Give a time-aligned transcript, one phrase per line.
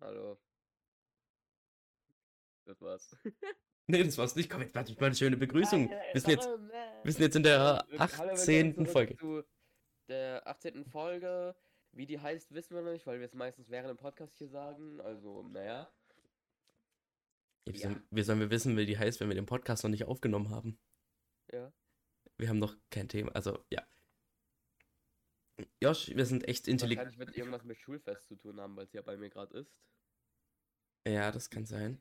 [0.00, 0.38] Hallo.
[2.64, 3.16] Das war's.
[3.86, 4.48] Nee, das war's nicht.
[4.48, 5.90] Komm, jetzt warte ich mal eine schöne Begrüßung.
[5.90, 6.46] Wir sind jetzt,
[7.02, 8.74] wir sind jetzt in der Hallo, willkommen 18.
[8.74, 9.16] zurück Folge.
[9.16, 9.42] Zu
[10.06, 10.84] der 18.
[10.84, 11.56] Folge.
[11.90, 14.48] Wie die heißt, wissen wir noch nicht, weil wir es meistens während dem Podcast hier
[14.48, 15.00] sagen.
[15.00, 15.90] Also, naja.
[17.66, 17.88] Ja, wie, Ja.
[17.88, 20.50] sollen, wie sollen wir wissen, wie die heißt, wenn wir den Podcast noch nicht aufgenommen
[20.50, 20.78] haben?
[21.50, 21.72] Ja.
[22.38, 23.32] Wir haben noch kein Thema.
[23.34, 23.84] Also, ja.
[25.82, 27.06] Josh, wir sind echt intelligent.
[27.06, 29.72] Wahrscheinlich wird irgendwas mit Schulfest zu tun haben, weil es ja bei mir gerade ist.
[31.06, 32.00] Ja, das kann sein.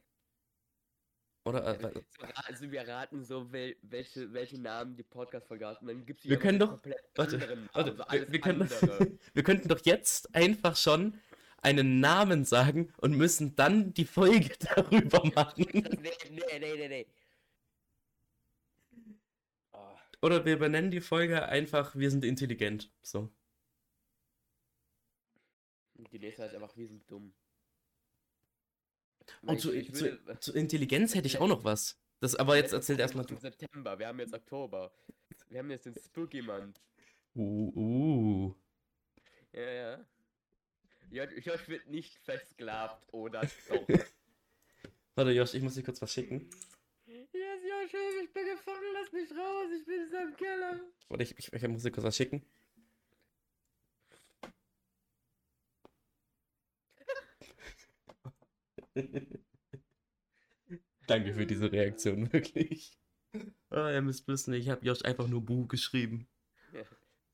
[1.46, 2.02] Oder, äh,
[2.46, 5.82] Also wir raten so, wel welche, welche Namen die Podcast-Folge hat.
[5.82, 8.62] Und dann gibt's Wir können doch- komplett warte, anderen warte, Namen, so wir, wir, können,
[8.62, 9.18] andere.
[9.34, 11.20] wir könnten doch jetzt einfach schon
[11.62, 15.66] einen Namen sagen und müssen dann die Folge darüber machen.
[15.72, 17.08] nee, nee, nee, nee, nee.
[19.72, 22.92] Oh, Oder wir benennen die Folge einfach, wir sind intelligent.
[23.02, 23.30] So.
[26.12, 27.34] Die nächste heißt einfach, wir sind dumm.
[29.42, 32.00] Und Ich- zu, ich zu, würde- zu Intelligenz hätte ich auch noch was.
[32.20, 33.38] Das, aber jetzt erzählt erstmal du.
[33.38, 34.92] September, wir haben jetzt Oktober.
[35.50, 36.82] Wir haben jetzt den Spooky Month.
[37.36, 38.56] Uh, uh.
[39.54, 40.06] Ja, ja.
[41.12, 43.88] Josh, Josh wird nicht versklavt oder doch.
[45.16, 46.50] Warte, Josh, ich muss dir kurz was schicken.
[47.08, 50.80] yes, Josh, ich bin gefangen, lass mich raus, ich bin in seinem Keller.
[51.08, 52.46] Warte, ich, ich, ich muss dir kurz was schicken.
[61.08, 62.98] Danke für diese Reaktion, wirklich.
[63.70, 66.28] Ah, ihr müsst wissen, ich habe Josh einfach nur Bu geschrieben.
[66.74, 66.84] Ja.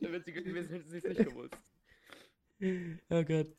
[0.00, 1.56] Der witzige gewesen, hätte sie es nicht gewusst.
[3.10, 3.56] Oh Gott.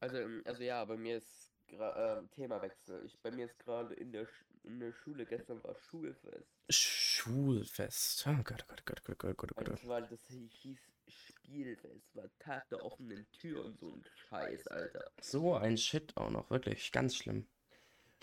[0.00, 3.04] Also, ähm, also ja, bei mir ist ähm, Themawechsel.
[3.06, 6.48] Ich, bei mir ist gerade in der, Sch in der Schule, gestern war Schulfest.
[6.70, 8.24] Schulfest.
[8.28, 9.78] Oh Gott, oh Gott, oh Gott, oh Gott, oh Gott, oh Und Gott.
[9.80, 10.78] zwar, das hi- hieß
[11.46, 15.10] Spielfest, war Tag der offenen Tür und so ein Scheiß, Alter.
[15.20, 17.46] So ein Shit auch noch, wirklich, ganz schlimm.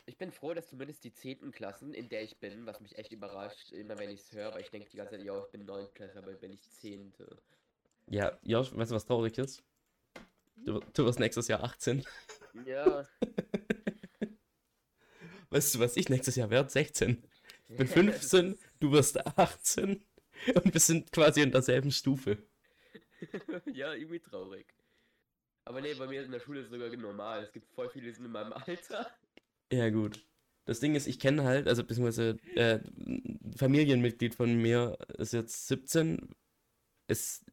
[0.06, 1.52] Ich bin froh, dass zumindest die 10.
[1.52, 4.62] Klassen, in der ich bin, was mich echt überrascht, immer wenn ich es höre, weil
[4.62, 5.94] ich denke die ganze Zeit, ja, ich bin 9.
[5.94, 7.14] Klasse, aber bin ich 10.
[8.10, 9.64] Ja, Josh, weißt du, was traurig ist?
[10.58, 12.06] Du, du wirst nächstes Jahr 18.
[12.66, 13.08] Ja.
[15.50, 16.70] Weißt du, was ich nächstes Jahr werde?
[16.70, 17.24] 16.
[17.70, 17.88] Ich bin
[18.20, 20.04] 15, du wirst 18
[20.56, 22.38] und wir sind quasi in derselben Stufe.
[23.78, 24.74] ja, irgendwie traurig.
[25.66, 27.44] Aber nee, bei mir in der Schule ist es sogar normal.
[27.44, 29.10] Es gibt voll viele, die sind in meinem Alter.
[29.72, 30.24] Ja, gut.
[30.66, 35.68] Das Ding ist, ich kenne halt, also beziehungsweise äh, ein Familienmitglied von mir ist jetzt
[35.68, 36.36] 17,
[37.08, 37.46] ist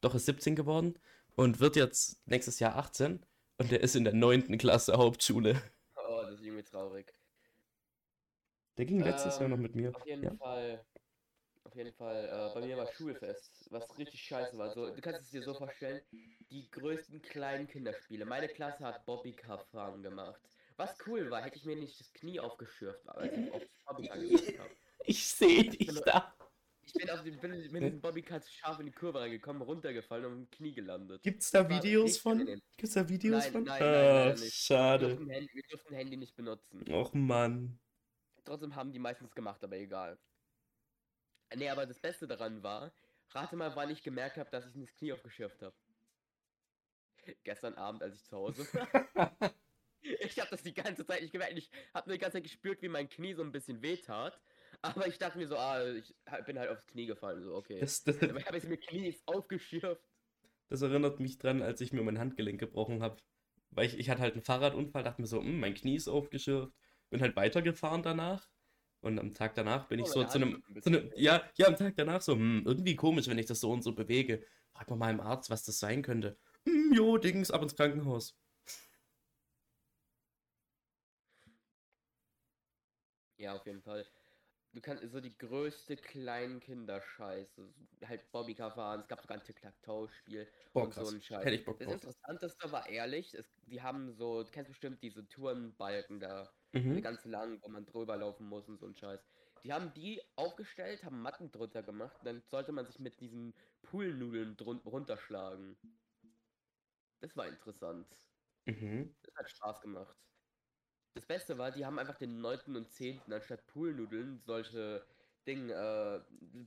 [0.00, 0.98] doch ist 17 geworden
[1.36, 3.26] und wird jetzt nächstes Jahr 18
[3.58, 4.58] und der ist in der 9.
[4.58, 5.60] Klasse Hauptschule.
[5.96, 7.12] Oh, das ist irgendwie traurig.
[8.78, 9.94] Der ging letztes Jahr noch Ähm, mit mir.
[9.94, 10.34] Auf jeden Ja.
[10.36, 10.84] Fall.
[11.64, 14.70] Auf jeden Fall, äh, bei mir war Schulfest, was richtig scheiße war.
[14.72, 16.00] So, du kannst es dir so vorstellen,
[16.50, 18.24] die größten kleinen Kinderspiele.
[18.24, 20.40] Meine Klasse hat Bobbycar-Fahren gemacht.
[20.76, 24.58] Was cool war, hätte ich mir nicht das Knie aufgeschürft, als ich auf Bobbycar gemacht
[24.58, 24.70] habe.
[25.04, 26.34] Ich sehe dich bin- da.
[26.82, 30.24] Ich bin, auf den, bin mit diesem Bobbycar zu scharf in die Kurve reingekommen, runtergefallen
[30.24, 31.22] und im Knie gelandet.
[31.22, 32.44] Gibt's da Videos von?
[32.76, 33.62] Gibt's da Videos Nein, von?
[33.64, 34.42] nein, nein, leider Ah, nicht.
[34.42, 35.08] Wir schade.
[35.08, 36.84] durften, Handy, wir durften Handy nicht benutzen.
[36.90, 37.78] Och Mann.
[38.44, 40.18] Trotzdem haben die meistens gemacht, aber egal.
[41.56, 42.92] Nee, aber das Beste daran war,
[43.30, 45.74] rate mal, wann ich gemerkt habe, dass ich mir das Knie aufgeschürft habe.
[47.44, 49.54] Gestern Abend, als ich zu Hause war.
[50.02, 51.56] ich habe das die ganze Zeit nicht gemerkt.
[51.56, 54.40] Ich habe nur die ganze Zeit gespürt, wie mein Knie so ein bisschen wehtat.
[54.82, 56.14] Aber ich dachte mir so, ah, ich
[56.46, 57.42] bin halt aufs Knie gefallen.
[57.42, 57.78] So, okay.
[57.80, 60.02] Das, das, ich habe jetzt mir Knie aufgeschürft.
[60.68, 63.20] das erinnert mich dran, als ich mir mein Handgelenk gebrochen habe.
[63.70, 66.72] Weil ich, ich hatte halt einen Fahrradunfall, dachte mir so, hm, mein Knie ist aufgeschürft.
[67.10, 68.48] Bin halt weitergefahren danach.
[69.00, 71.66] Und am Tag danach bin Oh, ich so zu einem, ein zu einem ja, ja,
[71.68, 74.44] am Tag danach so, hm, irgendwie komisch, wenn ich das so und so bewege.
[74.72, 76.38] Frag mal meinem Arzt, was das sein könnte.
[76.66, 78.36] Hm, jo, Dings, ab ins Krankenhaus.
[83.38, 84.06] Ja, auf jeden Fall.
[84.74, 90.48] Du kannst so die größte Kleinkinderscheiße, so halt Bobbycar fahren, es gab sogar ein Tic-Tac-Toe-Spiel
[90.74, 91.08] Boah, und so krass.
[91.08, 91.50] ein Scheiß.
[91.50, 92.00] Hätte ich Bock Das drauf.
[92.04, 97.02] Interessanteste war ehrlich, es, die haben so, du kennst bestimmt diese Tourenbalken da, Mhm.
[97.02, 99.26] ganz lang, wo man drüber laufen muss und so ein Scheiß.
[99.64, 104.56] Die haben die aufgestellt, haben Matten drunter gemacht, dann sollte man sich mit diesen Poolnudeln
[104.56, 105.80] drun runterschlagen.
[107.22, 108.14] Das war interessant.
[108.66, 109.14] Mhm.
[109.24, 110.16] Das hat Spaß gemacht.
[111.14, 112.76] Das Beste war, die haben einfach den 9.
[112.76, 113.32] und 10.
[113.32, 115.04] anstatt Poolnudeln solche
[115.46, 116.20] Dinge, äh,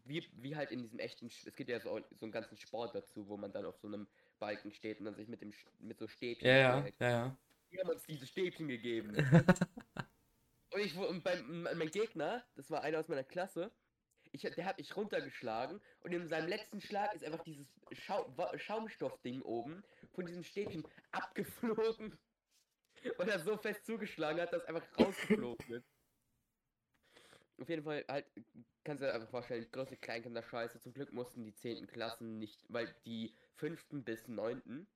[0.05, 3.27] wie, wie halt in diesem echten, es gibt ja so, so einen ganzen Sport dazu,
[3.27, 4.07] wo man dann auf so einem
[4.39, 7.37] Balken steht und dann sich mit dem mit so Stäbchen Ja, ja, ja, ja.
[7.71, 9.15] Die haben uns diese Stäbchen gegeben.
[10.71, 13.71] und ich und beim, mein Gegner, das war einer aus meiner Klasse,
[14.33, 19.41] ich, der hat mich runtergeschlagen und in seinem letzten Schlag ist einfach dieses Schau Schaumstoffding
[19.43, 22.17] oben von diesem Stäbchen abgeflogen.
[23.17, 25.87] Und er so fest zugeschlagen hat, dass er einfach rausgeflogen ist.
[27.59, 28.25] Auf jeden Fall halt,
[28.83, 30.79] kannst du dir einfach vorstellen, große Kleinkinder scheiße.
[30.81, 31.87] Zum Glück mussten die 10.
[31.87, 34.03] Klassen nicht, weil die 5.
[34.03, 34.87] bis 9.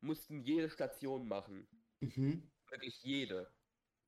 [0.00, 1.68] mussten jede Station machen.
[2.00, 2.50] Mhm.
[2.70, 3.52] Wirklich jede.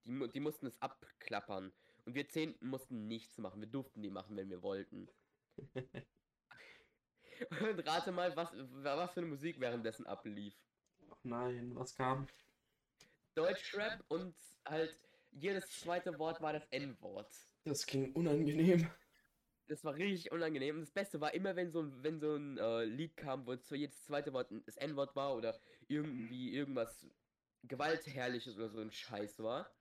[0.05, 1.73] Die, die mussten es abklappern.
[2.05, 3.61] Und wir Zehnten mussten nichts machen.
[3.61, 5.09] Wir durften die machen, wenn wir wollten.
[7.51, 10.55] Und rate mal, was, was für eine Musik währenddessen ablief.
[11.23, 12.27] Nein, was kam?
[13.35, 14.35] Deutschrap und
[14.65, 14.99] halt
[15.33, 17.33] jedes zweite Wort war das N-Wort.
[17.65, 18.89] Das klingt unangenehm.
[19.67, 20.77] Das war richtig unangenehm.
[20.77, 23.57] Und das Beste war immer, wenn so ein, wenn so ein äh, Lied kam, wo
[23.57, 25.59] zwar jedes zweite Wort das N-Wort war oder
[25.89, 27.07] irgendwie irgendwas
[27.63, 29.75] gewaltherrliches oder so ein Scheiß war,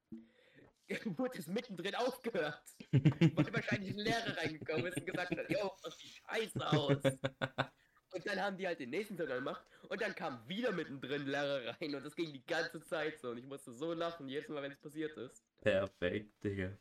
[1.17, 2.63] wurde es mittendrin aufgehört.
[2.91, 7.01] Weil wahrscheinlich ein Lehrer reingekommen ist und gesagt hat, yo, was die Scheiße aus.
[8.13, 11.75] Und dann haben die halt den nächsten Ton gemacht und dann kam wieder mittendrin Lehrer
[11.81, 14.61] rein und das ging die ganze Zeit so und ich musste so lachen, jedes Mal,
[14.61, 15.43] wenn es passiert ist.
[15.61, 16.77] Perfekt, Digga.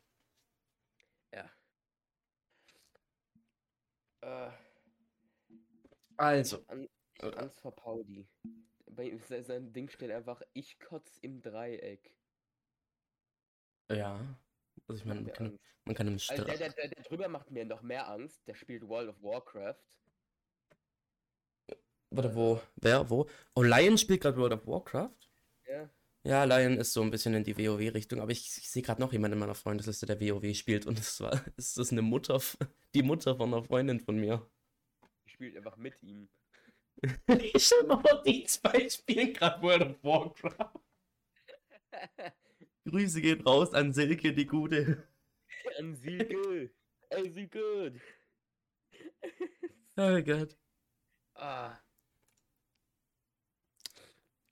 [1.33, 1.51] Ja.
[4.21, 4.51] Äh,
[6.17, 8.29] Also, hab Angst vor Pauli.
[8.87, 12.15] Bei ihm- se- sein Ding steht einfach, ich kotz im Dreieck.
[13.91, 14.21] ja.
[14.89, 17.29] Also ich meine, man kann, man kann im Also Stra der, der, der, der drüber
[17.29, 18.47] macht mir noch mehr Angst.
[18.47, 19.79] Der spielt World of Warcraft.
[22.15, 22.61] Warte, wo?
[22.77, 23.09] Wer?
[23.09, 23.27] Wo?
[23.55, 25.31] Oh, Lion spielt gerade World of Warcraft?
[25.67, 25.89] Ja.
[26.25, 29.13] Ja, Lion ist so ein bisschen in die WoW-Richtung, aber ich, ich sehe gerade noch
[29.13, 32.41] jemanden in meiner Freundesliste, der WoW spielt und es war, es ist eine Mutter,
[32.95, 34.47] die Mutter von einer Freundin von mir.
[35.27, 36.29] Die spielt einfach mit ihm.
[37.27, 40.81] Ich stell mal vor, die zwei spielen gerade World of Warcraft.
[42.85, 45.09] Grüße gehen raus an Silke, die Gute.
[45.79, 46.73] An Siegel.
[47.09, 48.01] Ey, Siegel.
[49.97, 50.57] Oh Gott.
[51.35, 51.77] Ah.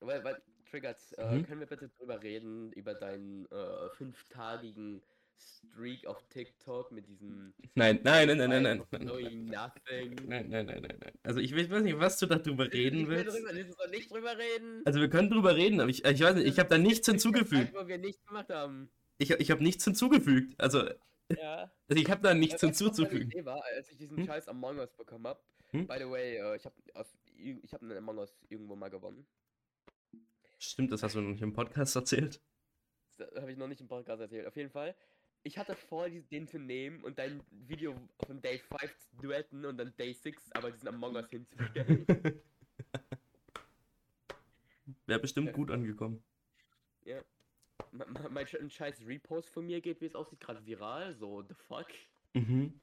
[0.00, 1.46] Weil, weil, Triggert, äh, Mhm.
[1.46, 5.02] können wir bitte drüber reden, über deinen äh, fünftagigen
[5.36, 9.00] Streak auf TikTok mit diesem Nein, nein, nein, nein, nein, nein.
[9.00, 10.14] Knowing Nothing.
[10.28, 10.98] nein, nein, nein, nein.
[11.00, 11.12] nein.
[11.22, 13.36] Also ich weiß nicht, was du darüber reden Ich will willst.
[13.36, 14.82] drüber, willst du nicht drüber reden?
[14.84, 17.74] Also wir können drüber reden, aber ich, ich weiß nicht, ich habe da nichts hinzugefügt.
[17.74, 18.90] Wo wir nichts gemacht haben.
[19.18, 20.54] Ich, ich habe nichts hinzugefügt.
[20.60, 20.84] Also,
[21.36, 21.70] Ja.
[21.88, 23.30] also ich habe da nichts meine hinzuzufügen.
[23.30, 24.26] Idee war, als ich diesen Hm?
[24.26, 25.42] scheiß Among Us bekommen hab.
[25.70, 25.86] Hm?
[25.86, 26.74] By the way, äh, ich habe
[27.64, 29.26] ich hab einen Among Us irgendwo mal gewonnen.
[30.62, 32.40] Stimmt, das hast du noch nicht im Podcast erzählt.
[33.16, 34.46] Das habe ich noch nicht im Podcast erzählt.
[34.46, 34.94] Auf jeden Fall.
[35.42, 37.94] Ich hatte vor, den zu nehmen und dein Video
[38.26, 42.04] von Day 5 zu duetten und dann Day 6 aber diesen Among Us hinzustellen.
[45.06, 45.52] Wäre bestimmt Ja.
[45.52, 46.22] gut angekommen.
[47.92, 51.14] Ma- mein sch- ein scheiß Repost von mir geht, wie es aussieht, gerade viral.
[51.16, 51.86] So, the fuck.
[52.34, 52.78] Mhm.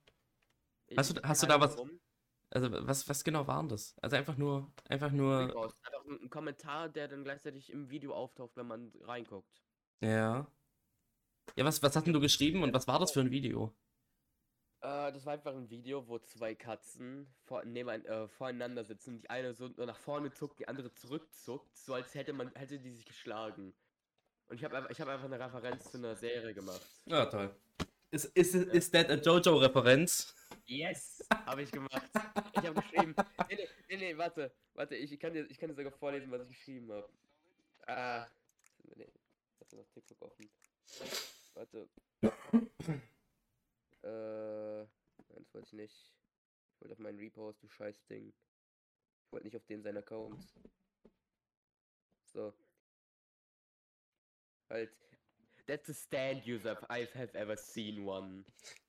[0.88, 2.00] Ich- Hast du- hast du da was- warum.
[2.50, 3.96] Also was, was genau waren das?
[4.02, 5.42] Also einfach nur, einfach nur.
[5.42, 9.64] Einfach ein, Kommentar, der dann gleichzeitig im Video auftaucht, wenn man reinguckt.
[10.02, 10.48] ja.
[11.56, 13.74] Ja, was, was hast denn du geschrieben und was war das für ein Video?
[14.82, 19.20] Äh, das war einfach ein Video, wo zwei Katzen vor, nebenein, äh, voreinander sitzen.
[19.20, 22.92] Die eine so nach vorne zuckt, die andere zurückzuckt, so als hätte man hätte die
[22.92, 23.74] sich geschlagen.
[24.48, 26.82] Und ich habe ich habe einfach eine Referenz zu einer Serie gemacht.
[27.06, 27.56] Ja, toll.
[28.10, 30.34] Ist, ist, ist that a Jojo-Referenz?
[30.66, 32.10] Yes, habe ich gemacht.
[32.54, 33.16] Ich habe geschrieben.
[33.50, 36.50] Nee, nee, nee, warte, warte, ich, kann dir, ich kann dir sogar vorlesen, was ich
[36.50, 37.10] geschrieben habe.
[37.86, 38.28] Ah,
[38.96, 39.08] nee,
[39.60, 40.50] warte, noch TikTok offen.
[41.54, 41.90] Warte.
[44.04, 46.14] Äh, nein, das wollte ich nicht.
[46.74, 48.34] Ich wollte auf meinen Repost, du scheiß Ding.
[49.26, 50.42] Ich wollte nicht auf den seinen Account.
[52.32, 52.54] So.
[54.70, 54.92] Halt.
[55.68, 58.46] That's a stand user I have ever seen one.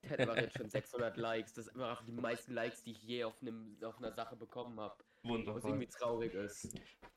[0.09, 1.53] Der hat jetzt schon 600 Likes.
[1.53, 4.79] Das ist einfach die meisten Likes, die ich je auf, einem, auf einer Sache bekommen
[4.79, 4.95] habe.
[5.23, 5.71] Was Wundervoll.
[5.71, 6.69] irgendwie traurig ist.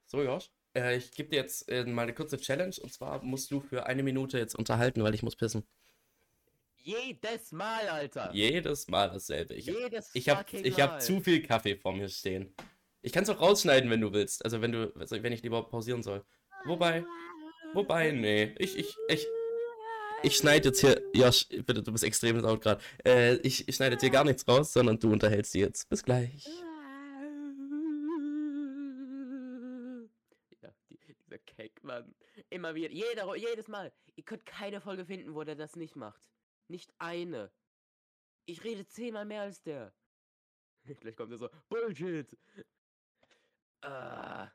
[0.08, 0.50] So, Josh.
[0.76, 3.86] Äh, ich gebe dir jetzt äh, mal eine kurze Challenge und zwar musst du für
[3.86, 5.64] eine Minute jetzt unterhalten, weil ich muss pissen.
[6.78, 8.32] Jedes Mal, Alter!
[8.34, 9.54] Jedes Mal dasselbe.
[9.54, 12.56] Ich, Jedes ich habe ich hab zu viel Kaffee vor mir stehen.
[13.04, 14.44] Ich kann es auch rausschneiden, wenn du willst.
[14.44, 16.24] Also wenn du, also wenn ich lieber pausieren soll.
[16.66, 17.06] Wobei,
[17.74, 18.56] wobei, nee.
[18.58, 19.28] Ich, ich, ich,
[20.24, 22.82] ich schneide jetzt hier, Josh, bitte, du bist extrem laut gerade.
[23.06, 25.90] Äh, ich, ich schneide jetzt hier gar nichts raus, sondern du unterhältst die jetzt.
[25.90, 26.46] Bis gleich.
[30.62, 32.14] Ja, die, dieser Keck, Mann.
[32.50, 33.92] Immer wieder, jeder, jedes Mal.
[34.16, 36.22] Ihr könnt keine Folge finden, wo der das nicht macht.
[36.68, 37.52] Nicht eine.
[38.46, 39.94] Ich rede zehnmal mehr als der.
[41.00, 42.38] Gleich kommt er so, Bullshit.
[43.82, 44.50] Ah.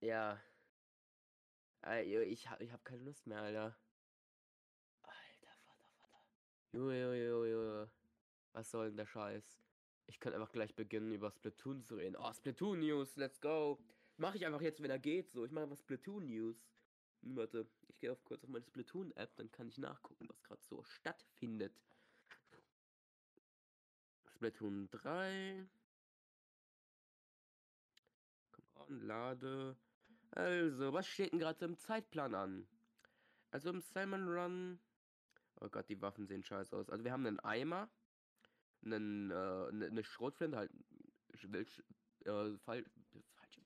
[0.00, 0.40] Ja.
[1.96, 3.76] Ich, hab- ich hab keine Lust mehr, Alter.
[5.02, 6.22] Alter, Vater, Vater.
[6.72, 7.90] Junge, Junge, Junge, Junge.
[8.52, 9.62] Was soll denn der Scheiß?
[10.06, 12.16] Ich kann einfach gleich beginnen, über Splatoon zu reden.
[12.16, 13.78] Oh, Splatoon News, let's go.
[14.16, 15.30] mache ich einfach jetzt, wenn er geht.
[15.30, 16.56] So, ich mache einfach Splatoon News.
[17.22, 20.42] Hm, Warte, ich gehe auf kurz auf meine Splatoon App, dann kann ich nachgucken, was
[20.42, 21.74] gerade so stattfindet.
[24.34, 25.66] Splatoon 3.
[28.52, 29.76] Komm on, lade.
[30.30, 32.68] Also, was steht denn gerade im Zeitplan an?
[33.50, 34.78] Also im Salmon Run.
[35.60, 36.88] Oh Gott, die Waffen sehen scheiße aus.
[36.90, 37.88] Also wir haben einen Eimer,
[38.84, 40.70] einen, äh, eine, eine Schrotflinte, halt
[41.42, 41.82] Wild-
[42.24, 42.84] äh, Fall,
[43.34, 43.60] falsch,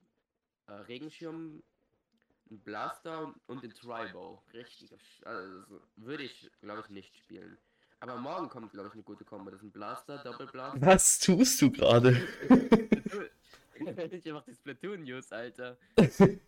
[0.67, 1.63] äh, Regenschirm,
[2.49, 4.41] ein Blaster und den Tribow.
[4.53, 4.91] Richtig,
[5.25, 7.57] also würde ich, glaube ich, nicht spielen.
[8.03, 9.49] Aber morgen kommt, glaube ich, eine gute Kombo.
[9.49, 10.81] Das ist ein Blaster, Doppelblaster.
[10.81, 12.21] Was tust du gerade?
[14.11, 15.77] ich mach die Splatoon News, Alter.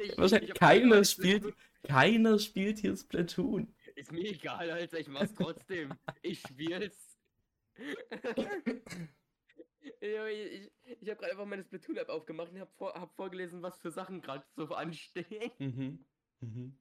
[0.00, 3.74] Ich- Wahrscheinlich ich keiner keine spielt, keiner spielt hier Splatoon.
[3.94, 5.92] Ist mir egal, Alter, ich mach's trotzdem.
[6.22, 7.18] Ich spiel's.
[10.00, 10.70] Ich
[11.00, 14.20] ich habe gerade einfach meine Splatoon-App aufgemacht und hab, vor, hab vorgelesen, was für Sachen
[14.22, 15.50] gerade so anstehen.
[15.58, 16.04] Mhm.
[16.40, 16.76] Mhm.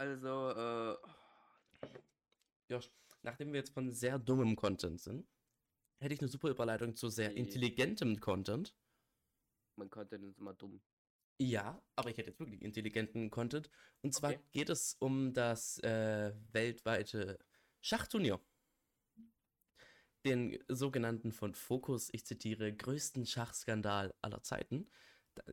[0.00, 0.96] Also, äh,
[2.70, 2.90] Josh,
[3.20, 5.28] nachdem wir jetzt von sehr dummem Content sind,
[6.00, 8.74] hätte ich eine super Überleitung zu sehr intelligentem Content.
[9.76, 10.80] mein Content ist immer dumm.
[11.38, 13.70] Ja, aber ich hätte jetzt wirklich intelligenten Content.
[14.00, 14.40] Und zwar Okay.
[14.52, 17.38] geht es um das äh, weltweite
[17.82, 18.40] Schachturnier.
[20.24, 24.90] Den sogenannten von Focus, ich zitiere, größten Schachskandal aller Zeiten.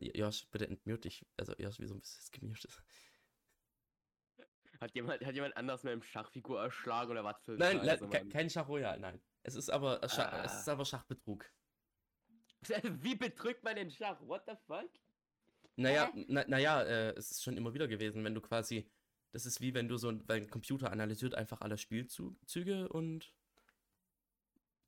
[0.00, 1.26] Josh, bitte entmute dich.
[1.36, 2.82] Also, Josh, wieso bist du jetzt gemutet?
[4.80, 8.10] Hat jemand, hat jemand anders mit einem Schachfigur erschlagen oder was für Nein, Scheiße, le-
[8.10, 8.28] ke- Mann?
[8.28, 9.20] kein Schach Royal, nein.
[9.42, 10.58] Es ist aber, äh, Scha es Ah.
[10.60, 11.50] ist aber Schachbetrug.
[13.02, 14.20] Wie betrügt man den Schach?
[14.22, 14.88] What the fuck?
[15.76, 18.90] Naja, na, naja, äh, es ist schon immer wieder gewesen, wenn du quasi,
[19.32, 23.32] das ist wie wenn du so, ein- weil ein Computer analysiert einfach alle Spielzüge und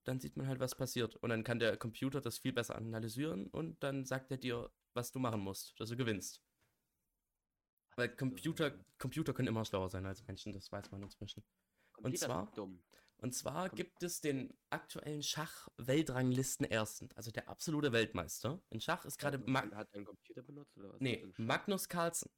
[0.05, 1.17] dann sieht man halt, was passiert.
[1.17, 5.13] Und dann kann der Computer das viel besser analysieren und dann sagt er dir, was
[5.13, 6.43] du machen musst, dass du gewinnst.
[7.97, 11.45] Weil Computer, Computer können immer schlauer sein als Menschen, das weiß man inzwischen.
[11.93, 12.83] Computer sind zwar- dumm.
[13.19, 18.63] Und zwar gibt es den aktuellen Schach-Weltranglisten Ersten, also der absolute Weltmeister.
[18.71, 21.01] In Schach ist gerade Mag hat einen Computer benutzt oder was?
[21.01, 21.35] nee, Ein?
[21.45, 22.31] Magnus Carlsen.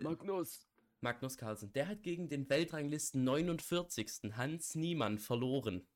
[0.00, 0.66] Magnus.
[1.00, 1.72] Magnus Carlsen.
[1.74, 4.34] Der hat gegen den Weltranglisten 49.
[4.34, 5.86] Hans Niemann verloren.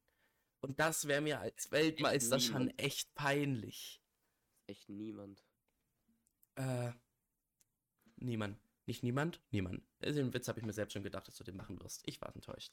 [0.60, 2.82] Und das wäre mir als Weltmeister schon niemand?
[2.82, 4.02] echt peinlich.
[4.66, 5.42] Echt niemand.
[6.56, 6.92] Äh,
[8.16, 8.60] niemand.
[8.86, 9.40] Nicht niemand?
[9.50, 9.82] Niemand.
[10.00, 12.02] Also Den Witz habe ich mir selbst schon gedacht, dass du den machen wirst.
[12.06, 12.72] Ich war enttäuscht.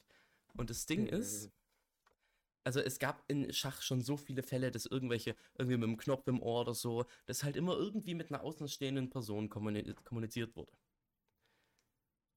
[0.54, 1.52] Und das Ding ist,
[2.64, 6.26] also es gab in Schach schon so viele Fälle, dass irgendwelche, irgendwie mit einem Knopf
[6.26, 10.72] im Ohr oder so, dass halt immer irgendwie mit einer außenstehenden Person kommuni kommuniziert wurde.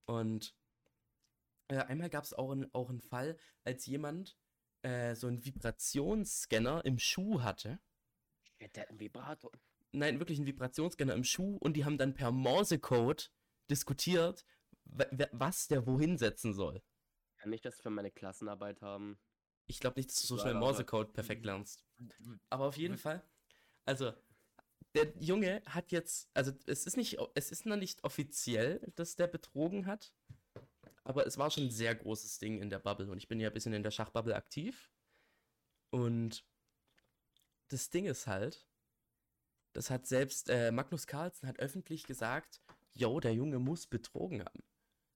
[0.06, 0.54] Und
[1.68, 4.36] äh, einmal gab es auch, ein, auch einen Fall, als jemand
[4.82, 7.80] äh, so einen Vibrationsscanner im Schuh hatte.
[8.60, 9.50] Der hat einen Vibrator.
[9.92, 13.30] Nein, wirklich einen Vibrationsscanner im Schuh und die haben dann per Morsecode
[13.70, 14.44] diskutiert,
[14.84, 16.82] wa- wa- was der wohin setzen soll.
[17.38, 19.18] Kann ich das für meine Klassenarbeit haben?
[19.66, 21.84] Ich glaube nicht, dass du so schnell Morsecode perfekt lernst.
[22.50, 23.22] Aber auf jeden Fall,
[23.86, 24.12] also
[24.94, 29.26] der Junge hat jetzt, also es ist nicht, es ist noch nicht offiziell, dass der
[29.26, 30.12] betrogen hat,
[31.02, 33.48] aber es war schon ein sehr großes Ding in der Bubble und ich bin ja
[33.48, 34.90] ein bisschen in der Schachbubble aktiv
[35.90, 36.44] und
[37.68, 38.66] das Ding ist halt,
[39.72, 42.62] das hat selbst äh, Magnus Carlsen hat öffentlich gesagt,
[42.94, 44.62] yo, der Junge muss betrogen haben.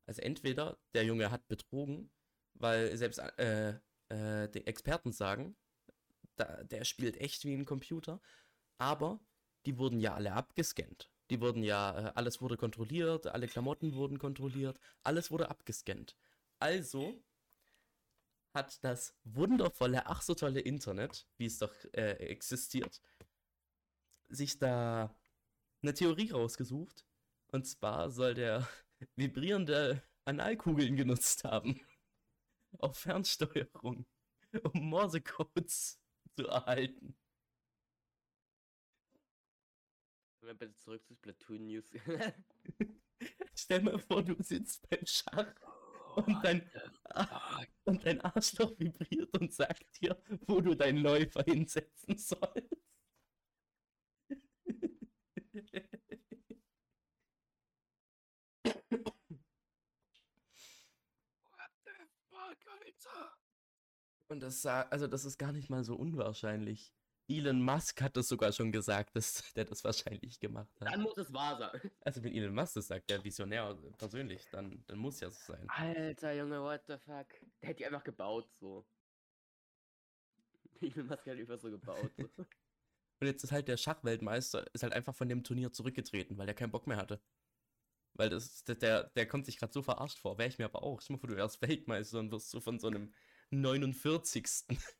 [0.06, 2.11] Also entweder der Junge hat betrogen,
[2.54, 5.56] weil selbst äh, äh, die Experten sagen,
[6.37, 8.20] da, der spielt echt wie ein Computer,
[8.78, 9.20] aber
[9.66, 11.11] die wurden ja alle abgescannt.
[11.30, 16.16] Die wurden ja, äh, alles wurde kontrolliert, alle Klamotten wurden kontrolliert, alles wurde abgescannt.
[16.58, 17.23] Also
[18.54, 23.02] hat das wundervolle, ach so tolle Internet, wie es doch äh, existiert,
[24.28, 25.14] sich da
[25.82, 27.08] eine Theorie rausgesucht.
[27.50, 28.69] Und zwar soll der
[29.17, 31.81] vibrierende Analkugeln genutzt haben.
[32.78, 34.07] Auf Fernsteuerung,
[34.62, 35.99] um Morsecodes
[36.37, 37.17] zu erhalten.
[40.43, 41.90] Wir bitte zurück zu Splatoon News?
[43.55, 45.52] Stell mal vor, du sitzt beim Schach
[46.17, 46.71] und dein,
[47.85, 52.76] und dein Arschloch vibriert und sagt dir, wo du deinen Läufer hinsetzen sollst.
[64.28, 66.92] Und das also das ist gar nicht mal so unwahrscheinlich.
[67.30, 70.88] Elon Musk hat das sogar schon gesagt, dass der das wahrscheinlich gemacht hat.
[70.92, 71.90] Dann muss es wahr sein.
[72.00, 75.66] Also wenn Elon Musk das sagt, der Visionär persönlich, dann, dann muss ja so sein.
[75.68, 77.28] Alter Junge, what the fuck?
[77.61, 78.87] Der hätte die einfach gebaut so.
[80.80, 82.12] Elon Musk hat einfach so gebaut.
[82.16, 82.28] So.
[83.20, 86.54] Und jetzt ist halt der Schachweltmeister, ist halt einfach von dem Turnier zurückgetreten, weil der
[86.54, 87.20] keinen Bock mehr hatte.
[88.14, 90.38] Weil das, der, der, der kommt sich gerade so verarscht vor.
[90.38, 91.00] Wäre ich mir aber auch.
[91.00, 93.12] Stell mal vor, du wärst Weltmeister und wirst so von so einem
[93.50, 94.64] 49.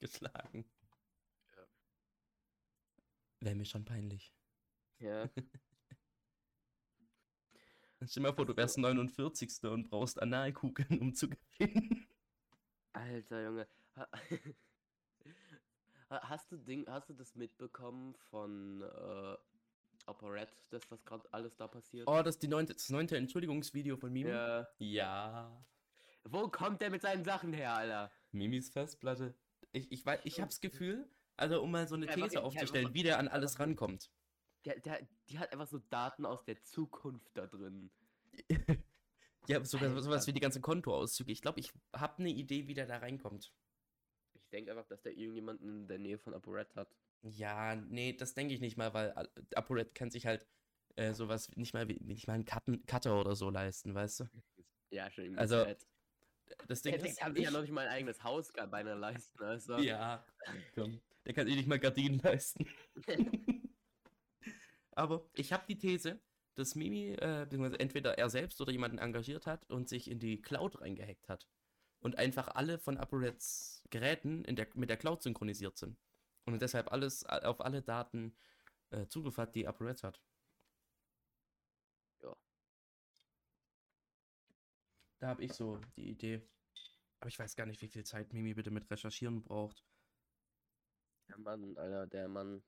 [0.00, 0.64] geschlagen.
[1.56, 1.62] Ja.
[3.40, 4.32] Wäre mir schon peinlich.
[4.98, 5.28] Ja.
[7.96, 9.62] Stell dir mal vor, du wärst 49.
[9.64, 12.06] und brauchst Analkugeln, um zu gewinnen.
[12.92, 13.68] Alter Junge.
[13.96, 14.08] Ha-
[16.10, 19.36] Ha- Hast du Ding, hast du das mitbekommen von äh,
[20.06, 22.06] Operette, das was gerade alles da passiert?
[22.06, 24.28] Oh, das ist die neunte, das neunte Entschuldigungsvideo von Mimi?
[24.28, 24.68] Ja.
[24.78, 25.64] Ja.
[26.24, 28.12] Wo kommt der mit seinen Sachen her, Alter?
[28.32, 29.34] Mimis Festplatte.
[29.72, 33.02] Ich, ich, weiß, ich hab's Gefühl, also um mal so eine Ja, These aufzustellen, wie
[33.02, 34.10] der an alles rankommt.
[34.64, 37.90] Der, der, die hat einfach so Daten aus der Zukunft da drin.
[39.46, 41.30] Ja, sogar sowas wie die ganzen Kontoauszüge.
[41.30, 43.52] Ich glaube, ich habe eine Idee, wie der da reinkommt.
[44.32, 46.88] Ich denke einfach, dass der irgendjemanden in der Nähe von Operette hat.
[47.22, 49.12] Ja, nee, das denke ich nicht mal, weil
[49.54, 50.46] ApoRed kann sich halt
[50.96, 54.24] äh, sowas nicht mal wie nicht mal einen Cutten, Cutter oder so leisten, weißt du?
[54.90, 55.86] Ja, schon irgendwie Also, fett.
[56.68, 59.42] Das Ding der ist, kann sich ja noch nicht mal ein eigenes Haus beinahe leisten,
[59.42, 59.78] also.
[59.78, 60.24] Ja,
[60.74, 61.00] komm.
[61.24, 62.66] Der kann sich nicht mal Gardinen leisten.
[64.92, 66.20] Aber ich habe die These,
[66.54, 70.40] dass Mimi, äh, beziehungsweise entweder er selbst oder jemanden engagiert hat und sich in die
[70.40, 71.48] Cloud reingehackt hat.
[72.00, 75.98] Und einfach alle von ApoReds Geräten der, mit der Cloud synchronisiert sind.
[76.44, 78.36] Und deshalb alles a- auf alle Daten
[78.90, 80.20] äh, Zugriff hat, die ApoRed hat.
[85.24, 86.42] Da habe ich so die Idee.
[87.18, 89.82] Aber ich weiß gar nicht, wie viel Zeit Mimi bitte mit Recherchieren braucht.
[91.30, 92.62] Der Mann, Alter, der Mann.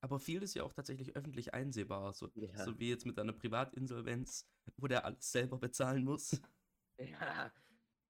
[0.00, 2.64] Aber viel ist ja auch tatsächlich öffentlich einsehbar, so, Ja.
[2.64, 6.40] so wie jetzt mit einer Privatinsolvenz, wo der alles selber bezahlen muss.
[7.00, 7.52] Ja.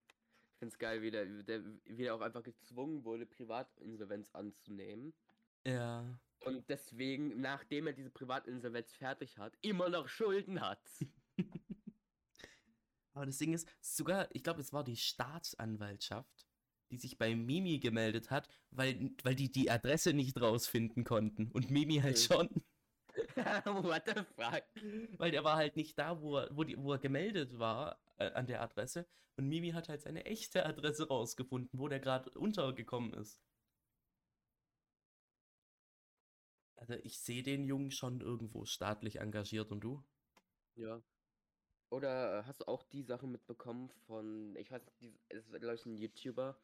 [0.06, 5.14] Ich find's geil, wie der, der, wie der auch einfach gezwungen wurde, Privatinsolvenz anzunehmen.
[5.66, 6.18] Ja.
[6.40, 10.82] Und deswegen, nachdem er diese Privatinsolvenz fertig hat, immer noch Schulden hat.
[13.18, 16.46] Aber das Ding ist, sogar, ich glaube, es war die Staatsanwaltschaft,
[16.92, 21.50] die sich bei Mimi gemeldet hat, weil, weil die die Adresse nicht rausfinden konnten.
[21.50, 22.48] Und Mimi halt schon.
[23.64, 24.62] What the fuck?
[25.18, 28.30] Weil der war halt nicht da, wo er, wo die, wo er gemeldet war äh,
[28.30, 29.04] an der Adresse.
[29.36, 33.40] Und Mimi hat halt seine echte Adresse rausgefunden, wo der gerade untergekommen ist.
[36.76, 40.04] Also ich sehe den Jungen schon irgendwo staatlich engagiert und du?
[40.76, 41.02] Ja.
[41.90, 45.74] Oder äh, hast du auch die Sachen mitbekommen von, ich weiß nicht, es ist glaube
[45.74, 46.56] ich ein YouTuber,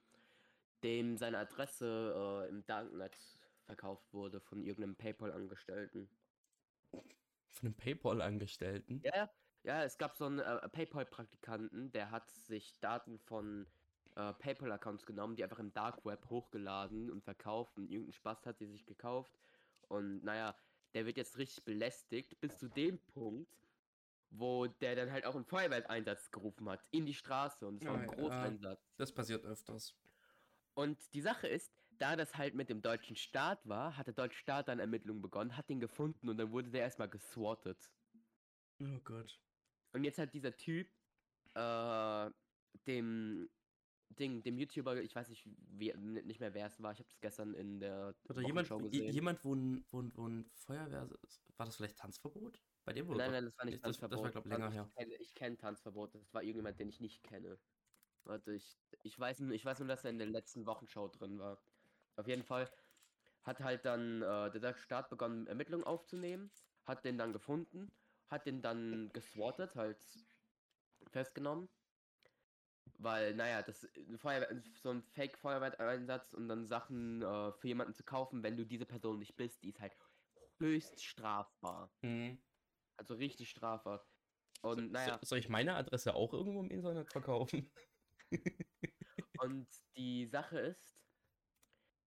[0.82, 3.16] dem seine Adresse äh, im Darknet
[3.64, 6.08] verkauft wurde von irgendeinem PayPal-Angestellten.
[7.48, 9.00] Von einem Paypal-Angestellten?
[9.02, 9.30] Ja,
[9.62, 9.82] ja.
[9.82, 13.66] Es gab so einen äh, PayPal-Praktikanten, der hat sich Daten von
[14.16, 18.58] äh, PayPal-Accounts genommen, die einfach im Dark Web hochgeladen und verkauft und irgendein Spaß hat
[18.58, 19.32] sie sich gekauft.
[19.88, 20.54] Und naja,
[20.92, 23.63] der wird jetzt richtig belästigt, bis zu dem Punkt,
[24.37, 27.94] wo der dann halt auch einen Feuerwehreinsatz gerufen hat, in die Straße und es war
[27.97, 28.07] Ah, ein.
[28.09, 28.94] Großeinsatz.
[28.97, 29.94] Das passiert öfters.
[30.75, 34.38] Und die Sache ist, da das halt mit dem deutschen Staat war, hat der deutsche
[34.38, 37.92] Staat dann Ermittlungen begonnen, hat den gefunden und dann wurde der erstmal geswattet.
[38.81, 39.40] Oh Gott.
[39.92, 40.88] Und jetzt hat dieser Typ
[41.55, 42.31] äh,
[42.88, 43.49] dem
[44.18, 47.20] Ding, dem YouTuber, ich weiß nicht, wie, nicht mehr wer es war, ich habe das
[47.20, 49.12] gestern in der Oder jemand, gesehen.
[49.12, 51.09] jemand, wo ein, wo, ein, wo ein Feuerwehr.
[51.57, 52.61] War das vielleicht Tanzverbot?
[52.85, 54.33] Bei dem wurde Nein, nein, das war nicht das, das war, Tanzverbot.
[54.33, 54.92] glaube ich, länger ich her.
[54.97, 57.59] Kenne, ich kenne Tanzverbot, das war irgendjemand, den ich nicht kenne.
[58.25, 61.59] Warte, ich, ich, weiß, ich weiß nur, dass er in der letzten Wochenshow drin war.
[62.16, 62.70] Auf jeden Fall
[63.42, 66.51] hat halt dann äh, der Staat begonnen, Ermittlungen aufzunehmen,
[66.87, 67.90] hat den dann gefunden,
[68.29, 69.99] hat den dann geswattet, halt
[71.11, 71.68] festgenommen.
[72.99, 78.42] Weil, naja, das Feuerwehr, so ein Fake-Feuerwehreinsatz und dann Sachen äh, für jemanden zu kaufen,
[78.42, 79.97] wenn du diese Person nicht bist, die ist halt
[80.59, 81.90] höchst strafbar.
[82.03, 82.38] Mhm.
[82.96, 84.07] Also richtig strafbar.
[84.62, 87.70] Und naja, So, soll ich meine Adresse auch irgendwo im Internet verkaufen?
[89.40, 90.94] und die Sache ist,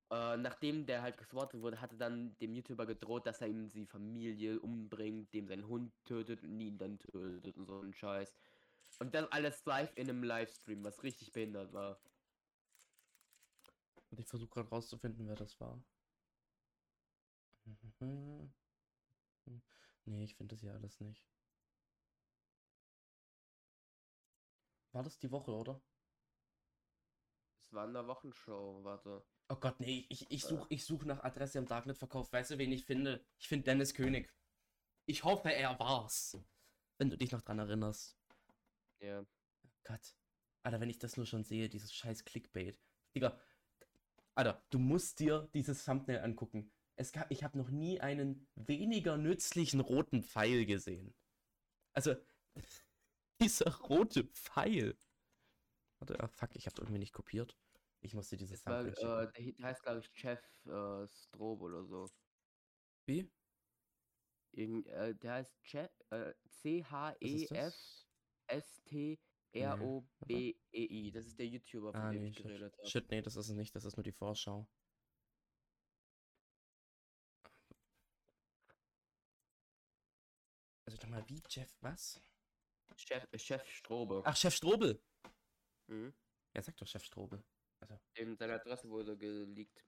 [0.10, 3.86] äh, nachdem der halt geswattet wurde, hatte dann dem YouTuber gedroht, dass er ihm die
[3.86, 8.34] Familie umbringt, dem seinen Hund tötet und ihn dann tötet und so ein Scheiß.
[9.00, 12.00] Und das alles live in einem Livestream, was richtig behindert war.
[14.10, 15.84] Und ich versuche gerade rauszufinden, wer das war.
[18.00, 18.54] Mhm.
[20.08, 21.28] Nee, ich finde das hier alles nicht.
[24.94, 25.82] War das die Woche, oder?
[27.62, 29.26] Es war in der Wochenshow, warte.
[29.50, 32.32] Oh Gott, nee, ich, ich suche ich such nach Adresse im Darknet verkauft.
[32.32, 33.26] Weißt du, wen ich finde?
[33.38, 34.34] Ich finde Dennis König.
[35.06, 36.38] Ich hoffe, er war's.
[36.98, 38.18] Wenn du dich noch dran erinnerst.
[39.00, 39.26] Ja.
[39.84, 40.16] Gott.
[40.64, 42.80] Alter, wenn ich das nur schon sehe, dieses scheiß Clickbait.
[43.14, 43.40] Digga.
[44.36, 46.72] Alter, du musst dir dieses Thumbnail angucken.
[46.98, 51.14] Es gab, ich habe noch nie einen weniger nützlichen roten Pfeil gesehen.
[51.94, 52.16] Also,
[53.42, 54.98] dieser rote Pfeil.
[56.00, 57.58] Warte, ah, fuck, ich habe irgendwie nicht kopiert.
[58.02, 61.84] Ich musste dieses Das war, Sample äh, der heißt, glaube ich, Chef äh, Strobe oder
[61.86, 62.08] so.
[63.06, 63.30] Wie?
[64.52, 68.06] Irgend, äh, der heißt Chef, äh, Was ist C-H-E-F das?
[71.26, 72.88] Ist der YouTuber, von Ah, dem nee, ich geredet habe.
[72.88, 74.68] shit, nee, das ist es nicht, das ist nur die Vorschau.
[80.98, 82.20] Also nochmal, wie Jeff, was?
[82.96, 84.24] Chef, äh, Chef Strobe.
[84.26, 85.00] Ach, Chef Strobel!
[85.88, 86.14] Mhm.
[86.56, 87.44] Ja, sag doch Chef Strobel.
[87.80, 89.84] Also, Eben seine Adresse wurde geleakt.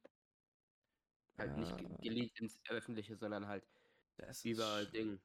[1.40, 1.98] Halt nicht ge Ah.
[2.02, 3.66] geleakt ins Öffentliche, sondern halt
[4.18, 5.20] das ist über Ding.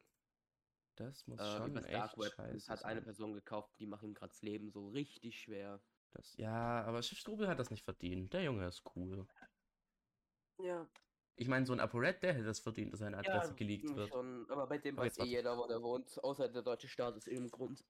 [0.96, 2.32] Das muss Äh, schon über das Dark echt Web.
[2.34, 3.04] scheiße hat eine sein.
[3.04, 5.82] Person gekauft, die macht ihm gerade das Leben so richtig schwer.
[6.12, 8.32] Das, ja, aber Chef Strobel hat das nicht verdient.
[8.32, 9.26] Der Junge ist cool.
[10.58, 10.88] Ja.
[11.36, 14.08] Ich meine, so ein ApoRed, der hätte es verdient, dass seine Adresse Ja, geleakt wird.
[14.10, 14.48] schon.
[14.50, 16.22] Aber bei dem Aber weiß eh jeder, wo der wohnt.
[16.22, 17.84] Außer der deutsche Staat ist eben Grund.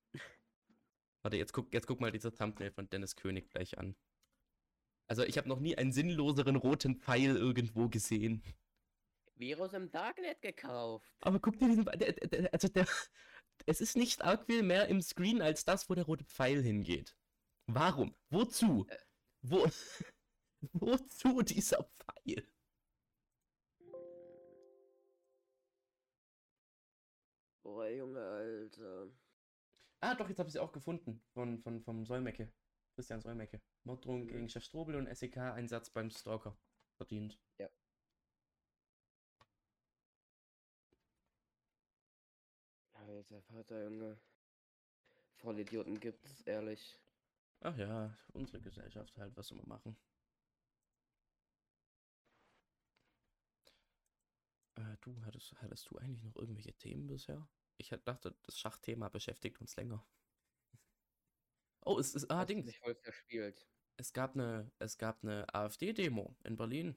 [1.22, 3.96] Warte, jetzt guck, jetzt guck mal dieser Thumbnail von Dennis König gleich an.
[5.06, 8.42] Also, ich habe noch nie einen sinnloseren roten Pfeil irgendwo gesehen.
[9.34, 11.06] Virus im Darknet gekauft.
[11.20, 11.84] Aber guck dir diesen.
[11.84, 12.86] Der, der, also, der.
[13.66, 17.16] Es ist nicht arg viel mehr im Screen als das, wo der rote Pfeil hingeht.
[17.66, 18.14] Warum?
[18.30, 18.86] Wozu?
[18.88, 18.96] Äh.
[19.42, 19.66] Wo.
[20.72, 22.48] Wozu dieser Pfeil?
[27.64, 29.08] Boah, Junge, Alter.
[30.00, 31.20] Ah, doch, jetzt habe ich sie auch gefunden.
[31.32, 32.52] Von, von, vom Solmecke.
[32.94, 33.60] Christian Solmecke.
[33.84, 34.28] Morddrohung Mhm.
[34.28, 36.56] gegen Chef Strobel und SEK-Einsatz beim Stalker.
[36.96, 37.38] Verdient.
[42.94, 44.16] Alter Vater, Junge.
[45.36, 46.98] Vollidioten gibt's, ehrlich.
[47.62, 49.96] Ach ja, unsere Gesellschaft halt, was soll man machen?
[54.76, 57.48] Äh, du, hattest, hattest du eigentlich noch irgendwelche Themen bisher?
[57.76, 60.04] Ich dachte, das Schachthema beschäftigt uns länger.
[61.86, 62.46] Oh, es ist, ah,
[63.02, 63.66] verspielt.
[63.98, 66.96] Es gab eine, es gab eine AfD-Demo in Berlin.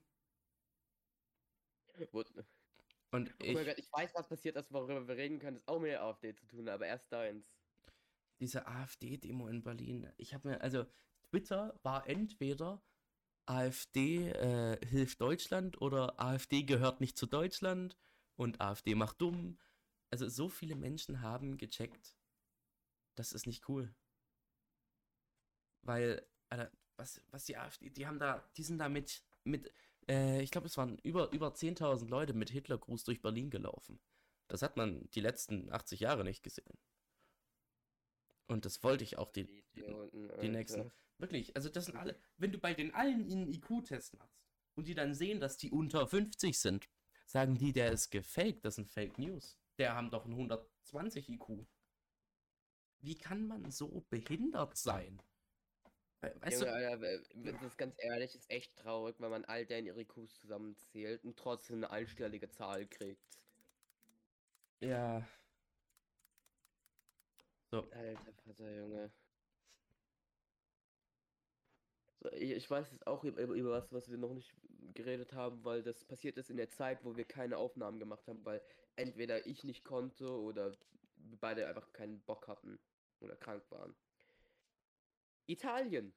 [3.11, 5.55] Und Oh ich, mein Gott, ich weiß, was passiert ist, worüber wir reden können.
[5.55, 7.53] Das ist auch mit der AfD zu tun, aber erst deins.
[8.39, 10.85] diese AfD-Demo in Berlin, ich habe mir, also
[11.29, 12.81] Twitter war entweder
[13.49, 17.97] AfD äh, hilft Deutschland oder AfD gehört nicht zu Deutschland
[18.35, 19.57] und AfD macht dumm.
[20.09, 22.15] Also so viele Menschen haben gecheckt,
[23.15, 23.93] das ist nicht cool.
[25.81, 29.71] Weil, Alter, was, was die AfD, die haben da, die sind da mit, mit
[30.07, 33.99] äh, ich glaube, es waren über, über 10.000 Leute mit Hitlergruß durch Berlin gelaufen.
[34.47, 36.77] Das hat man die letzten 80 Jahre nicht gesehen.
[38.47, 40.47] Und das wollte ich auch die, die, die Alter.
[40.47, 40.91] nächsten.
[41.19, 42.19] Wirklich, also das sind alle.
[42.37, 44.39] Wenn du bei den allen einen IQ-Test machst
[44.75, 46.87] und die dann sehen, dass die unter 50 sind,
[47.25, 49.57] sagen die, der ist gefaked, das sind Fake News.
[49.77, 51.65] Der haben doch einen 120 IQ.
[53.01, 55.19] Wie kann man so behindert sein?
[56.21, 59.65] We- Weißt Junge, du, we- das ist ganz ehrlich, ist echt traurig, wenn man all
[59.65, 63.39] deren IQs zusammenzählt und trotzdem eine einstellige Zahl kriegt.
[64.81, 65.27] ja.
[67.71, 69.11] So, Alter Vater, Junge.
[72.16, 74.53] So, ich, weiß jetzt auch über, über was, was wir noch nicht
[74.93, 78.43] geredet haben, weil das passiert ist in der Zeit, wo wir keine Aufnahmen gemacht haben,
[78.45, 78.61] weil
[78.95, 80.71] entweder ich nicht konnte oder
[81.17, 82.79] wir beide einfach keinen Bock hatten
[83.19, 83.95] oder krank waren.
[85.47, 86.13] Italien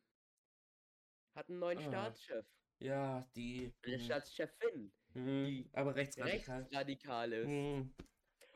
[1.35, 1.83] hat einen neuen Ah.
[1.83, 2.46] Staatschef.
[2.81, 3.73] ja, die.
[3.85, 6.59] Eine hm, Staatschefin, hm, die aber rechtsradikal.
[6.61, 7.46] rechtsradikal ist.
[7.49, 7.94] Hm,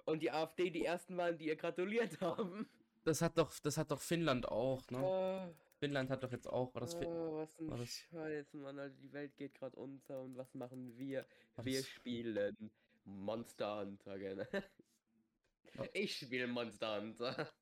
[0.07, 2.69] Und die AfD die ersten waren, die ihr gratuliert haben.
[3.05, 4.99] Das hat doch, das hat doch Finnland auch, ne?
[5.03, 5.55] Oh.
[5.85, 8.95] Finnland hat doch jetzt auch, war das Oh, was ein war das- Scheiß, Mann, Alter,
[9.03, 11.27] die Welt geht gerade unter und was machen wir?
[11.57, 12.71] War wir spielen
[13.05, 14.49] Monster Hunter, gerne.
[15.75, 15.85] Ja.
[15.93, 17.53] Ich spiele Monster Hunter.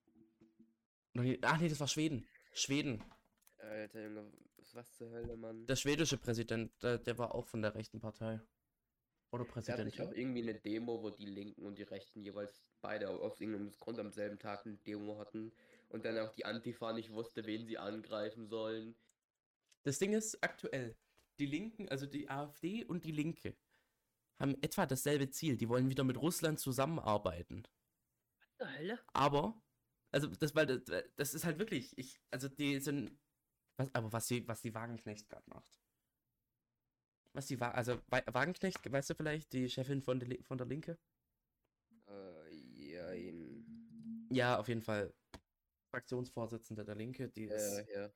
[1.15, 2.27] Ach nee, das war Schweden.
[2.53, 3.03] Schweden.
[3.59, 4.33] Alter Junge,
[4.73, 5.67] was zur Hölle, Mann.
[5.67, 8.41] Der schwedische Präsident, der, der war auch von der rechten Partei.
[9.31, 9.87] Oder Präsident.
[9.87, 13.71] nicht auch irgendwie eine Demo, wo die Linken und die Rechten jeweils beide aus irgendeinem
[13.81, 15.53] Grund am selben Tag eine Demo hatten
[15.93, 18.97] und dann auch die Antifa nicht wusste, wen sie angreifen sollen.
[19.85, 20.97] Das Ding ist, aktuell,
[21.39, 23.57] die Linken, also die AfD und die Linke,
[24.41, 25.57] haben etwa dasselbe Ziel.
[25.57, 27.65] Die wollen wieder mit Russland zusammenarbeiten.
[28.41, 28.99] Was zur Hölle?
[29.13, 29.61] Aber,
[30.11, 33.19] also das, weil das, das ist halt wirklich, ich, also die sind,
[33.77, 35.81] was, aber was die, was die Wagenknecht gerade macht.
[37.35, 40.99] Was die also Wa- Wagenknecht, weißt du vielleicht, die Chefin von der, von der Linke?
[42.09, 43.65] Äh, jein.
[44.31, 45.13] Ja, auf jeden Fall
[45.93, 48.13] Fraktionsvorsitzende der Linke, die ist, Äh, ja.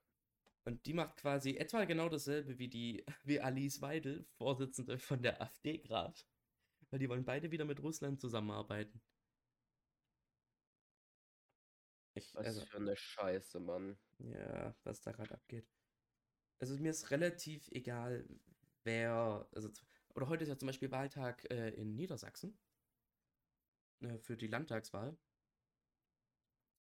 [0.65, 5.41] und die macht quasi etwa genau dasselbe wie die, wie Alice Weidel, Vorsitzende von der
[5.43, 6.19] AfD gerade.
[6.91, 9.03] Weil die wollen beide wieder mit Russland zusammenarbeiten.
[12.15, 13.99] Ich, Was also, für eine Scheiße, Mann.
[14.19, 15.69] ja, was da gerade abgeht.
[16.59, 18.27] Also mir ist relativ egal,
[18.85, 19.71] wer, also,
[20.15, 22.59] oder heute ist ja zum Beispiel Wahltag äh, in Niedersachsen
[24.01, 25.19] äh, für die Landtagswahl.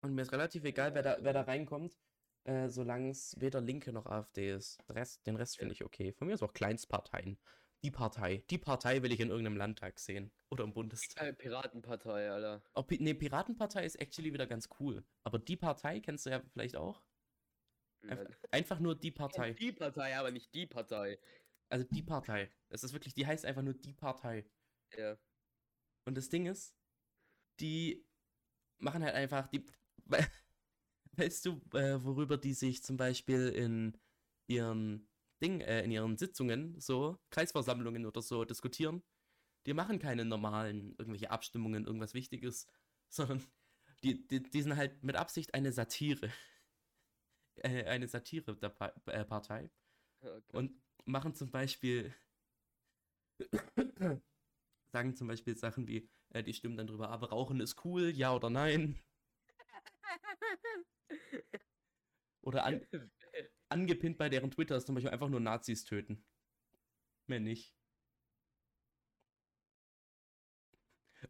[0.05, 1.99] Und mir ist relativ egal, wer da, wer da reinkommt,
[2.45, 4.79] äh, solange es weder Linke noch AfD ist.
[4.87, 6.13] Der Rest, den Rest finde ich okay.
[6.13, 7.39] Von mir ist auch Kleinstparteien.
[7.83, 8.45] Die Partei.
[8.51, 10.31] Die Partei will ich in irgendeinem Landtag sehen.
[10.51, 11.27] Oder im Bundestag.
[11.27, 12.63] Äh, Piratenpartei, Alter.
[12.75, 15.07] Oh, Pi- nee, Piratenpartei ist actually wieder ganz cool.
[15.23, 17.03] Aber die Partei kennst du ja vielleicht auch.
[18.07, 19.55] Einfach, einfach nur die Partei.
[19.55, 21.19] Die Partei, aber nicht die Partei.
[21.71, 22.51] Also die Partei.
[22.69, 24.45] Es ist wirklich, die heißt einfach nur die Partei.
[24.99, 25.17] Ja.
[26.07, 26.77] Und das Ding ist,
[27.59, 28.07] die
[28.79, 29.65] machen halt einfach die.
[30.07, 30.19] We-
[31.17, 33.97] Weißt du, äh, worüber die sich zum Beispiel in
[34.49, 35.09] ihren
[35.43, 39.03] Ding, äh, in ihren Sitzungen, so, Kreisversammlungen oder so diskutieren?
[39.67, 42.67] Die machen keine normalen, irgendwelche Abstimmungen, irgendwas Wichtiges,
[43.11, 43.43] sondern
[44.05, 46.31] die, die, die sind halt mit Absicht eine Satire.
[47.57, 49.71] Äh, eine Satire der pa äh, Partei.
[50.21, 50.43] Gott.
[50.53, 50.73] Und
[51.05, 52.13] machen zum Beispiel,
[54.93, 58.35] sagen zum Beispiel Sachen wie, äh, die stimmen dann drüber, aber Rauchen ist cool, ja
[58.35, 58.99] oder nein.
[62.43, 62.87] Oder an,
[63.69, 66.25] angepinnt bei deren Twitter ist zum Beispiel einfach nur Nazis töten.
[67.27, 67.75] Mehr nicht.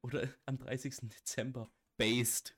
[0.02, 1.08] Oder am 30.
[1.08, 1.70] Dezember.
[1.96, 2.56] Based.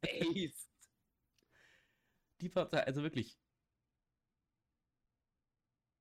[0.00, 0.70] Based.
[2.40, 3.38] Die Partei, also wirklich.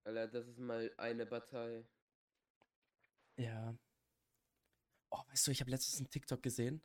[0.03, 1.85] Alter, das ist mal eine Partei.
[3.37, 3.75] Ja.
[5.11, 6.81] Oh, weißt du, ich habe letztens einen TikTok gesehen.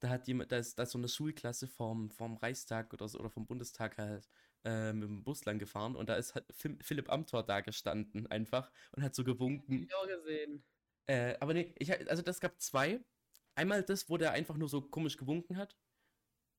[0.00, 3.18] Da hat jemand, da ist, da ist so eine Schulklasse vom, vom Reichstag oder so,
[3.18, 4.28] oder vom Bundestag halt
[4.64, 8.70] äh, mit dem Bus lang gefahren und da ist Phil- Philipp Amthor da gestanden einfach
[8.92, 9.82] und hat so gewunken.
[9.84, 10.64] Ich auch gesehen.
[11.06, 13.00] Äh, aber nee, ich, also das gab zwei.
[13.54, 15.76] Einmal das, wo der einfach nur so komisch gewunken hat.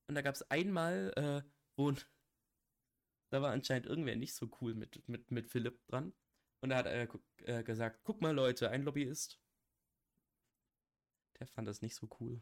[0.07, 1.41] Und da gab es einmal, äh,
[1.77, 1.93] wo
[3.31, 6.13] da war anscheinend irgendwer nicht so cool mit, mit, mit Philipp dran.
[6.61, 7.07] Und da hat er
[7.45, 9.39] äh, gesagt, guck mal Leute, ein Lobbyist.
[11.41, 12.41] Der fand das nicht so cool.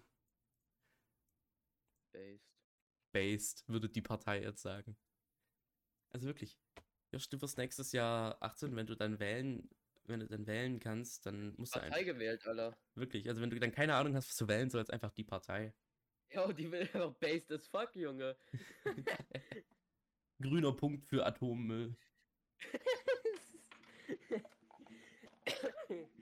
[2.12, 2.56] Based.
[3.12, 4.98] Based, würde die Partei jetzt sagen.
[6.10, 6.58] Also wirklich.
[7.12, 9.68] Josh, du wirst nächstes Jahr 18, wenn du dann wählen,
[10.06, 12.78] wenn du dann wählen kannst, dann musst du Partei einfach, gewählt, Alter.
[12.96, 15.74] wirklich, also wenn du dann keine Ahnung hast, was du wählen sollst, einfach die Partei.
[16.32, 18.38] Ja, die will einfach based as fuck, Junge.
[20.42, 21.96] Grüner Punkt für Atommüll.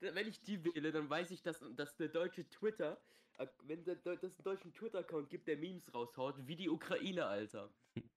[0.00, 3.00] Wenn ich die wähle, dann weiß ich, dass, dass der deutsche Twitter,
[3.38, 7.26] äh, wenn der, Deu- das einen deutschen Twitter-Account gibt, der Memes raushaut, wie die Ukraine,
[7.26, 7.72] Alter.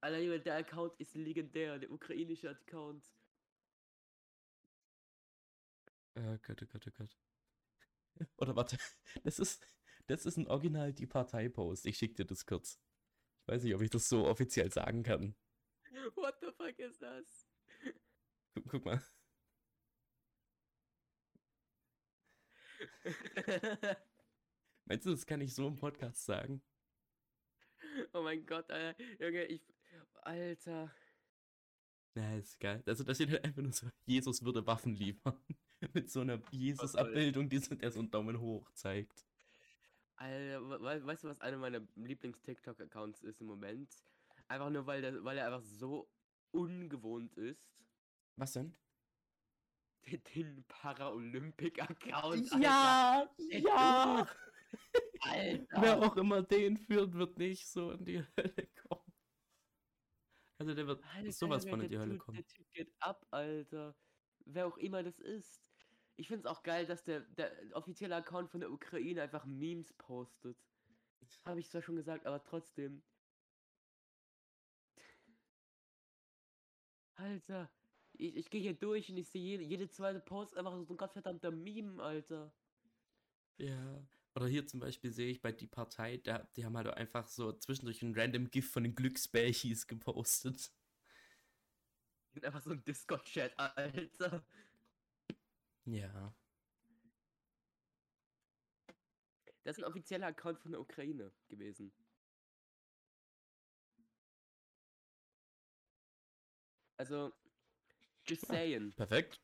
[0.00, 3.04] Alter, Junge, der Account ist legendär, der ukrainische Account.
[6.14, 7.18] Äh, Gott, oh Gott, oh Gott.
[8.38, 8.78] Oder warte,
[9.24, 9.64] das ist,
[10.06, 11.86] das ist ein Original die Partei-Post.
[11.86, 12.80] Ich schick dir das kurz.
[13.42, 15.36] Ich weiß nicht, ob ich das so offiziell sagen kann.
[16.14, 17.46] What the fuck ist das?
[18.54, 19.02] Guck, guck mal.
[24.84, 26.62] Meinst du, das kann ich so im Podcast sagen?
[28.12, 29.00] oh mein Gott, Alter.
[29.20, 29.62] Junge, ich.
[30.22, 30.92] Alter.
[32.14, 32.82] Na, ist geil.
[32.86, 35.38] Also, da steht halt einfach nur so, Jesus würde Waffen liefern.
[35.94, 39.24] Mit so einer Jesus-Abbildung, die so, der so einen Daumen hoch zeigt.
[40.16, 43.94] Alter, we- we- weißt du, was einer meiner Lieblings-TikTok-Accounts ist im Moment?
[44.48, 46.10] Einfach nur, weil, der, weil er einfach so
[46.50, 47.84] ungewohnt ist.
[48.36, 48.74] Was denn?
[50.06, 52.50] Den, den Paralympic-Account.
[52.60, 54.28] Ja, Der ja!
[55.20, 55.82] Alter.
[55.82, 59.12] Wer auch immer den führt, wird nicht so in die Hölle kommen.
[60.58, 62.36] Also der wird Alter, sowas von in die Hölle Typ- kommen.
[62.36, 63.96] Der Typ geht ab, Alter.
[64.44, 65.62] Wer auch immer das ist.
[66.16, 70.58] Ich find's auch geil, dass der, der offizielle Account von der Ukraine einfach Memes postet.
[71.44, 73.02] Habe ich zwar schon gesagt, aber trotzdem.
[77.14, 77.70] Alter.
[78.18, 80.96] Ich, ich gehe hier durch und ich sehe jede, jede zweite Post einfach so ein
[80.96, 82.52] gottverdammter Meme, Alter.
[83.56, 84.06] Ja.
[84.34, 87.52] Oder hier zum Beispiel sehe ich bei die Partei, da, die haben halt einfach so
[87.52, 90.70] zwischendurch ein random GIF von den Glücksbärchis gepostet.
[92.42, 94.44] Einfach so ein Discord-Chat, Alter.
[95.84, 96.34] Ja.
[99.64, 101.92] Das ist ein offizieller Account von der Ukraine gewesen.
[106.96, 107.32] Also,
[108.28, 108.92] Just saying.
[108.96, 109.40] Perfekt.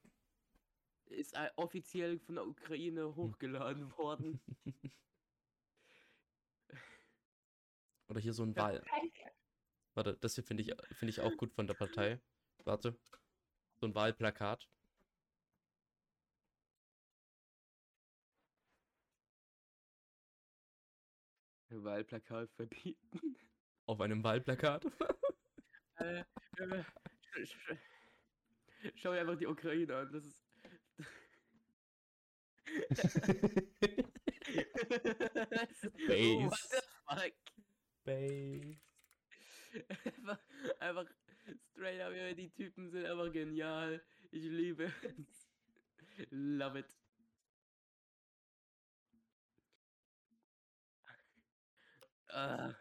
[1.06, 4.40] Ist äh, offiziell von der Ukraine hochgeladen worden.
[8.08, 8.84] Oder hier so ein Wahl.
[9.94, 12.20] Warte, das hier finde ich, find ich auch gut von der Partei.
[12.64, 12.98] Warte.
[13.76, 14.68] So ein Wahlplakat.
[21.70, 23.36] Wahlplakat verbieten.
[23.86, 24.84] Auf einem Wahlplakat?
[25.96, 26.20] äh,
[26.58, 26.84] äh,
[28.96, 30.44] Schau dir einfach die Ukraine an, das ist.
[36.06, 36.50] Base.
[36.50, 37.32] What the fuck?
[38.04, 38.80] Base.
[40.04, 40.38] Einfach,
[40.80, 41.06] einfach
[41.72, 44.02] straight up, die Typen sind einfach genial.
[44.30, 45.50] Ich liebe es.
[46.30, 46.86] Love it.
[52.28, 52.74] Ah,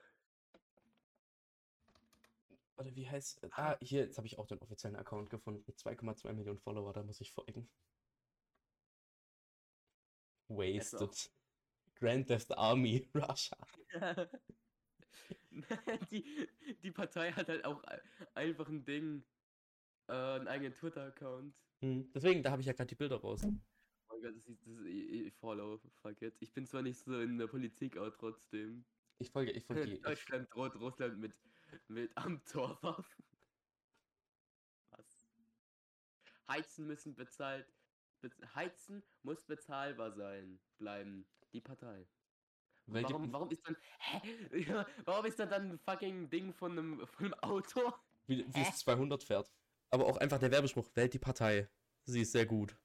[2.84, 3.40] Warte, wie heißt.
[3.52, 5.64] Ah, hier, jetzt habe ich auch den offiziellen Account gefunden.
[5.66, 7.70] Mit 2,2 Millionen Follower, da muss ich folgen.
[10.50, 11.32] Wasted.
[11.96, 13.58] Grand Theft Army, Russia.
[16.12, 16.50] die,
[16.82, 18.02] die Partei hat halt auch ein-
[18.34, 19.24] einfach ein Ding.
[20.10, 21.56] Äh, einen eigenen Twitter-Account.
[21.82, 23.42] Hm, Deswegen, da habe ich ja gerade die Bilder raus.
[23.46, 23.62] Oh mein
[24.22, 26.36] Gott, das ist, das ist, ich, ich follow, fuck it.
[26.42, 28.84] Ich bin zwar nicht so in der Politik, aber trotzdem.
[29.20, 29.84] Ich folge, ich folge.
[29.84, 31.34] Ich, Deutschland droht Russland mit,
[31.88, 33.24] mit Amtorwaffen.
[34.92, 35.28] Was?
[36.48, 37.68] Heizen müssen bezahlt.
[38.22, 40.60] Bez Heizen muss bezahlbar sein.
[40.78, 41.26] Bleiben.
[41.52, 42.08] Die Partei.
[42.88, 43.78] welche, Warum, warum ist dann.
[44.00, 44.60] Hä?
[44.68, 47.94] Ja, warum ist da dann ein fucking Ding von einem, von einem Auto?
[48.28, 49.52] wie, wie es 200 fährt.
[49.90, 51.70] Aber auch einfach der Werbespruch, wählt die Partei.
[52.06, 52.76] Sie ist sehr gut.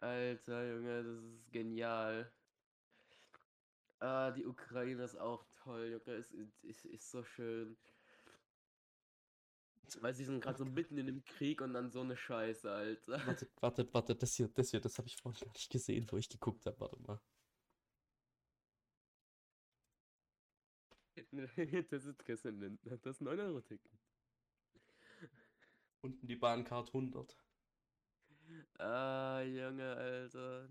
[0.00, 2.32] Alter Junge, das ist genial.
[4.00, 6.18] Ah, die Ukraine ist auch toll, Junge.
[6.18, 6.32] Ist,
[6.62, 7.76] ist, ist so schön.
[10.00, 13.26] Weil sie sind gerade so mitten in dem Krieg und dann so eine Scheiße, Alter.
[13.26, 16.18] Wartet, wartet, wartet, das hier, das hier, das habe ich vorhin gar nicht gesehen, wo
[16.18, 16.78] ich geguckt habe.
[16.80, 17.20] Warte mal.
[21.90, 23.90] Das ist Lindner, das 9-Euro-Ticket.
[26.00, 27.36] Unten die Bahncard 100.
[28.78, 30.68] Ah, Junge, Alter.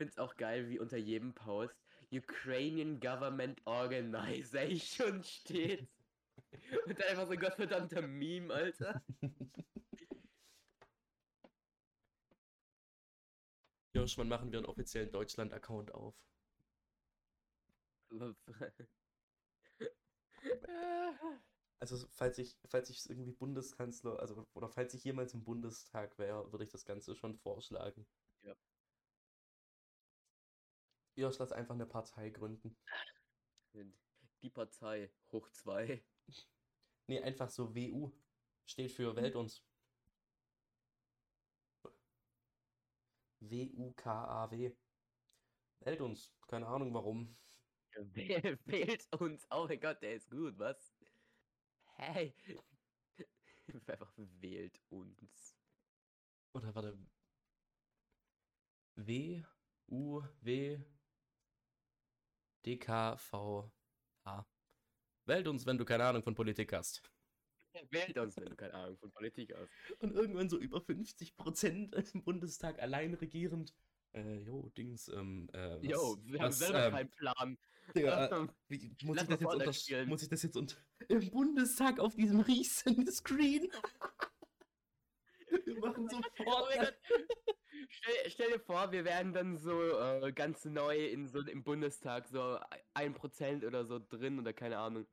[0.00, 1.76] Find's auch geil, wie unter jedem Post
[2.10, 5.90] Ukrainian Government Organization steht.
[6.86, 9.02] Und dann einfach so ein gottverdammter Meme, Alter.
[13.94, 16.14] Josh, wann machen wir einen offiziellen Deutschland-Account auf?
[21.82, 26.52] Also, falls ich, falls ich irgendwie Bundeskanzler, also, oder falls ich jemals im Bundestag wäre,
[26.52, 28.06] würde ich das Ganze schon vorschlagen.
[31.20, 32.74] Josh, lass einfach eine Partei gründen.
[34.42, 36.02] Die Partei hoch 2.
[37.06, 38.10] Nee, einfach so WU.
[38.64, 39.62] Steht für Welt uns.
[43.40, 44.72] W-U-K-A-W.
[45.80, 46.32] Welt uns.
[46.46, 47.36] Keine Ahnung warum.
[48.64, 49.46] Wählt uns.
[49.50, 50.94] Oh mein Gott, der ist gut, was?
[51.96, 52.34] Hey.
[53.86, 55.58] Einfach wählt uns.
[56.54, 56.98] Oder warte.
[58.96, 59.42] W
[62.60, 63.70] U W D K V
[64.24, 64.44] A.
[65.26, 67.02] Wählt uns, wenn du keine Ahnung von Politik hast.
[67.90, 69.70] Wählt uns, wenn du keine Ahnung von Politik hast.
[70.00, 73.74] Und irgendwann so über 50 Prozent im Bundestag allein regierend.
[74.12, 77.58] Äh, jo, Dings, ähm, äh, was, Jo, wir haben was, selber ähm, keinen Plan.
[77.94, 80.76] Digga, wie, muss, ich das jetzt muss ich das jetzt unter
[81.08, 83.70] im Bundestag auf diesem riesen Screen?
[85.64, 86.74] Wir machen Oh sofort.
[86.76, 87.56] Gott.
[87.88, 92.28] Stell, stell dir vor, wir wären dann so äh, ganz neu in so im Bundestag,
[92.28, 92.58] so
[92.94, 95.06] ein Prozent oder so drin oder keine Ahnung.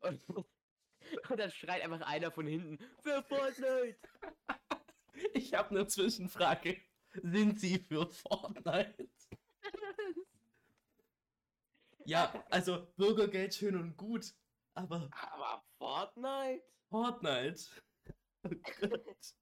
[0.00, 3.98] Und, und dann schreit einfach einer von hinten, für Fortnite!
[5.34, 6.80] Ich habe eine Zwischenfrage.
[7.22, 9.08] Sind Sie für Fortnite?
[12.04, 14.32] Ja, also Bürgergeld schön und gut,
[14.74, 16.62] aber Aber Fortnite?
[16.88, 17.62] Fortnite?
[18.44, 19.34] Oh Gott.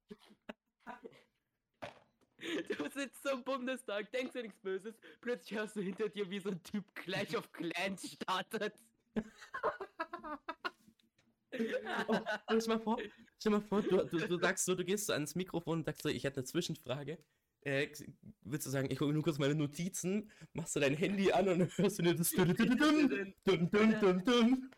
[2.77, 6.39] Du sitzt so im Bundestag, denkst dir nichts Böses, plötzlich hörst du hinter dir, wie
[6.39, 8.73] so ein Typ Clash of Clans startet.
[12.07, 12.19] Oh,
[12.49, 12.97] und stell mal vor,
[13.39, 16.03] stell mal vor du, du, du sagst so, du gehst so ans Mikrofon und sagst
[16.03, 17.17] so, ich hätte eine Zwischenfrage.
[17.61, 17.87] Äh,
[18.41, 21.59] willst du sagen, ich gucke nur kurz meine Notizen, machst du dein Handy an und
[21.59, 24.71] dann hörst du nur das dun dun dun dun dun dun dun.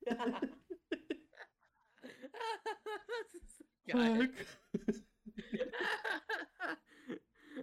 [0.00, 0.06] Das
[3.34, 4.32] ist geil.
[4.72, 4.94] Fuck.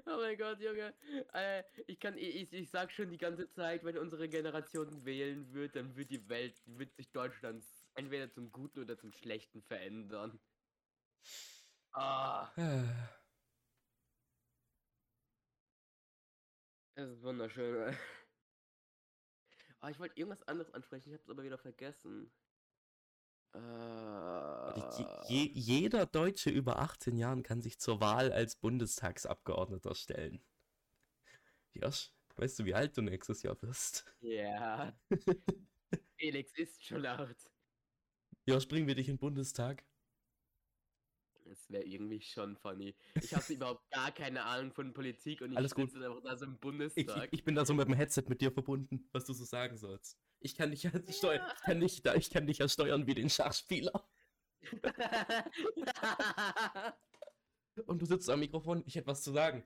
[0.06, 0.96] oh mein Gott, Junge.
[1.34, 5.76] Äh, ich kann, ich, ich- sag schon die ganze Zeit, wenn unsere Generation wählen wird,
[5.76, 10.40] dann wird die Welt, wird sich Deutschland entweder zum Guten oder zum Schlechten verändern.
[11.92, 12.54] Ah,
[16.96, 17.96] das ist wunderschön.
[19.80, 22.34] Ah, ich wollte irgendwas anderes ansprechen, ich hab's aber wieder vergessen.
[24.76, 30.44] Je, Äh, je, jeder Deutsche über 18 Jahren kann sich zur Wahl als Bundestagsabgeordneter stellen.
[31.74, 34.06] Josh, weißt du, wie alt du nächstes Jahr wirst?
[34.22, 34.94] Ja.
[36.18, 37.38] Felix ist schon laut.
[38.46, 39.84] Josh, bringen wir dich in den Bundestag?
[41.46, 42.96] Das wäre irgendwie schon funny.
[43.22, 45.92] Ich habe überhaupt gar keine Ahnung von Politik und ich Alles gut.
[45.92, 47.30] sitze einfach da so im Ich, ich, Bundestag.
[47.32, 50.18] ich bin da so mit dem Headset mit dir verbunden, was du so sagen sollst.
[50.44, 53.30] Ich kann dich ja steuern, ich kann dich, ich kann dich ja steuern wie den
[53.30, 54.06] Schachspieler.
[57.86, 59.64] Und du sitzt am Mikrofon, ich hätte was zu sagen.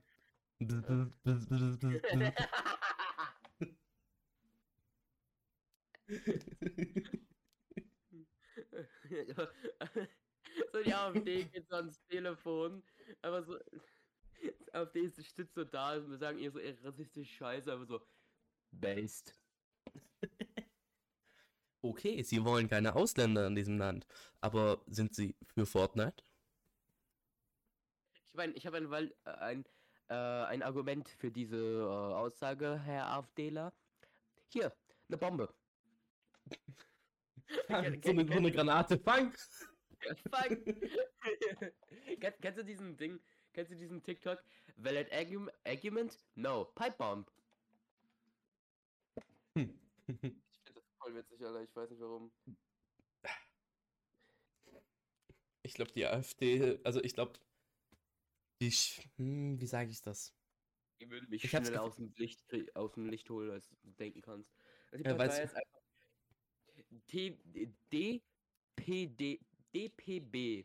[10.72, 12.84] so die AfD geht so ans Telefon,
[13.22, 13.58] aber so.
[14.40, 17.84] Die AfD ist stützt so da und wir sagen ihr so ihre rassistische Scheiße, aber
[17.84, 18.00] so.
[18.70, 19.34] Based.
[21.88, 24.06] Okay, sie wollen keine Ausländer in diesem Land,
[24.42, 26.22] aber sind sie für Fortnite?
[28.12, 29.64] Ich meine, ich habe ein, äh, ein,
[30.08, 33.72] äh, ein Argument für diese äh, Aussage, Herr AfDler.
[34.48, 34.70] Hier,
[35.08, 35.48] eine Bombe.
[37.68, 39.32] so, eine, so eine Granate, fang!
[40.30, 40.62] Fang.
[42.20, 43.18] Kenn, kennst du diesen Ding?
[43.54, 44.44] Kennst du diesen TikTok?
[44.76, 46.18] Valid argum- argument?
[46.34, 46.66] No.
[46.74, 47.32] Pipe bomb.
[49.54, 49.80] Hm.
[50.06, 50.36] Ich finde
[50.74, 51.62] das voll witzig, Alter.
[51.62, 52.30] Ich weiß nicht warum.
[55.62, 57.38] Ich glaube, die AfD, also ich glaube,
[58.60, 58.70] die,
[59.16, 60.34] hm, wie sage ich das?
[61.00, 62.44] Die würden mich Ich schneller aus dem Licht
[62.74, 64.52] aus dem Licht holen, als du denken kannst.
[64.90, 65.80] Also die Ja, Partei ist einfach
[67.06, 67.38] T
[67.92, 68.22] D
[68.76, 69.40] P D
[69.74, 70.64] DPB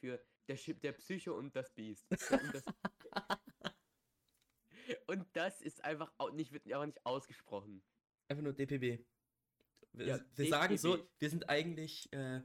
[0.00, 2.06] für der, der Psycho und das Biest.
[2.10, 2.64] Und das,
[5.06, 7.82] und das ist einfach auch nicht, wird aber nicht ausgesprochen.
[8.28, 9.04] Einfach nur DPB.
[9.94, 12.42] Wir, Ja, wir sagen so, wir sind eigentlich äh,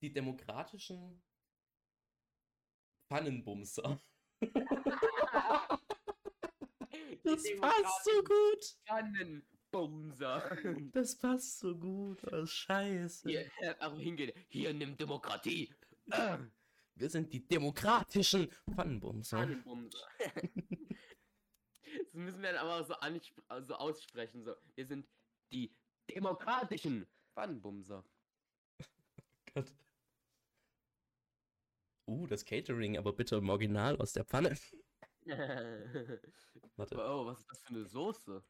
[0.00, 1.22] die demokratischen
[3.08, 4.00] Pfannenbumser.
[7.24, 8.64] Das passt so gut.
[8.86, 10.56] Pfannenbumser.
[10.92, 12.24] Das passt so gut.
[12.32, 13.28] Oh, scheiße.
[13.28, 14.32] Hier, äh, aber hingehen.
[14.48, 15.70] Hier nimmt Demokratie.
[16.94, 19.38] Wir sind die demokratischen Pfannenbumser.
[19.38, 20.08] Pfannenbumser.
[22.02, 22.94] das müssen wir dann aber so,
[23.48, 24.42] also aussprechen.
[24.42, 24.54] So.
[24.74, 25.06] Wir sind
[25.52, 25.70] die
[26.08, 28.04] demokratischen Pfannenbumser.
[29.54, 29.72] Gott.
[32.06, 34.56] Uh, das Catering, aber bitte im Original aus der Pfanne.
[36.76, 38.42] Warte, oh, was ist das für eine Soße?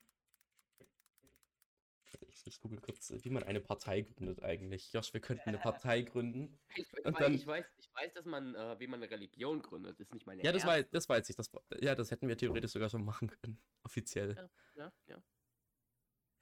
[2.29, 4.93] ich, ich google kurz, wie man eine Partei gründet eigentlich.
[4.93, 6.59] Josh, wir könnten eine Partei gründen.
[6.75, 9.11] Ich, ich, Und weiß, dann- ich, weiß, ich weiß, dass man, äh, wie man eine
[9.11, 9.99] Religion gründet.
[10.01, 10.85] Ist nicht meine Ja, das, erste.
[10.85, 11.37] weiß, das weiß ich.
[11.37, 11.51] Das,
[11.81, 13.61] ja, das hätten wir theoretisch sogar schon machen können.
[13.83, 14.49] Offiziell.
[14.77, 15.23] Ja, ja.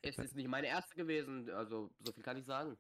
[0.03, 2.79] Es ist nicht meine erste gewesen, also so viel kann ich sagen.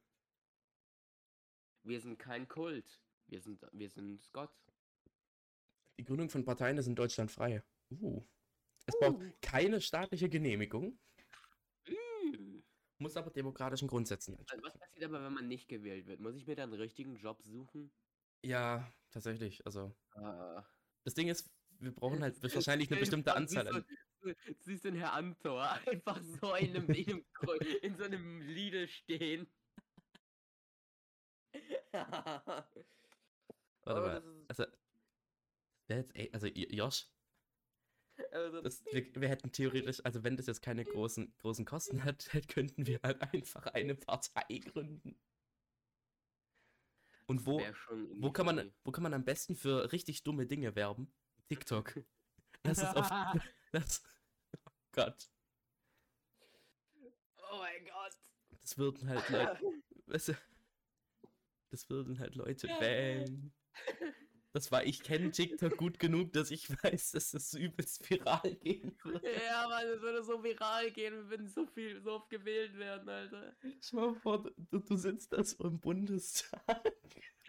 [1.82, 3.00] Wir sind kein Kult.
[3.28, 4.52] Wir sind, wir sind Gott.
[5.98, 7.62] Die Gründung von Parteien ist in Deutschland frei.
[7.90, 8.22] Uh.
[8.86, 9.32] Es braucht Uh.
[9.40, 10.98] keine staatliche Genehmigung,
[11.88, 12.62] Mm.
[12.98, 14.62] muss aber demokratischen Grundsätzen entsprechen.
[14.64, 16.20] Was passiert aber, wenn man nicht gewählt wird?
[16.20, 17.92] Muss ich mir dann einen richtigen Job suchen?
[18.44, 19.64] Ja, tatsächlich.
[19.66, 20.62] Also, Äh,
[21.04, 23.84] das Ding ist, wir brauchen halt wahrscheinlich eine bestimmte Anzahl an.
[24.60, 27.24] Siehst du, den Herr Antor einfach so in, einem, in, einem,
[27.82, 29.46] in so einem Lidl stehen?
[31.92, 32.66] Warte
[33.86, 34.22] Oh, mal.
[34.48, 34.64] Also,
[35.88, 37.06] jetzt, also Josh,
[38.32, 42.28] also, das, wir, wir hätten theoretisch, also wenn das jetzt keine großen, großen Kosten hat,
[42.48, 45.18] könnten wir halt einfach eine Partei gründen.
[47.26, 47.60] Und wo,
[48.20, 51.12] wo kann man, wo kann man am besten für richtig dumme Dinge werben?
[51.48, 52.00] TikTok.
[52.62, 53.08] Das ist auf,
[53.72, 54.02] das,
[54.96, 55.28] Gott,
[57.52, 58.16] Oh mein Gott.
[58.62, 59.60] das würden halt Leute,
[60.06, 60.32] weißt du,
[61.70, 63.52] das würden halt Leute wählen.
[64.52, 68.96] Das war, ich kenne TikTok gut genug, dass ich weiß, dass das übelst viral gehen
[69.04, 69.22] wird.
[69.22, 73.06] Ja, Mann, es würde so viral gehen, wir würden so viel, so oft gewählt werden,
[73.06, 73.54] Alter.
[73.82, 76.82] Schau mal vor, du, du sitzt da so im Bundestag.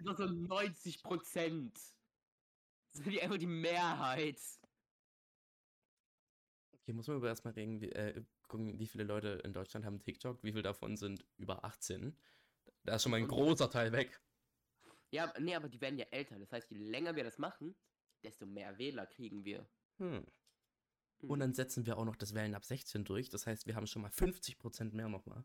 [0.03, 1.73] Das so 90 Prozent.
[2.91, 4.37] Das sind die einfach die Mehrheit.
[6.87, 10.01] Hier muss man aber erstmal reden, wie, äh, gucken, wie viele Leute in Deutschland haben
[10.01, 12.17] TikTok, wie viele davon sind über 18.
[12.85, 14.21] Da ist schon mal ein großer Teil weg.
[15.11, 16.39] Ja, nee, aber die werden ja älter.
[16.39, 17.75] Das heißt, je länger wir das machen,
[18.23, 19.67] desto mehr Wähler kriegen wir.
[19.97, 20.25] Hm.
[21.19, 21.29] Hm.
[21.29, 23.29] Und dann setzen wir auch noch das Wählen ab 16 durch.
[23.29, 25.43] Das heißt, wir haben schon mal 50% mehr nochmal.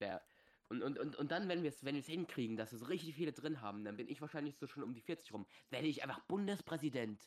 [0.00, 0.25] Ja.
[0.68, 3.14] Und, und, und, und dann, wenn wir es wenn wir's hinkriegen, dass wir so richtig
[3.14, 5.46] viele drin haben, dann bin ich wahrscheinlich so schon um die 40 rum.
[5.70, 7.22] Werde ich einfach Bundespräsident.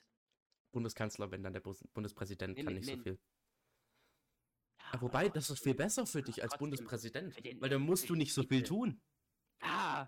[0.72, 3.04] Bundeskanzler, wenn dann der Bus Bundespräsident Nee, kann nee, nicht so nee.
[3.04, 3.20] viel.
[4.80, 8.10] Ja, Ah, wobei, das ist viel besser für dich als Trotzdem, Bundespräsident, weil dann musst
[8.10, 9.00] du nicht so viel tun.
[9.62, 10.08] Ah!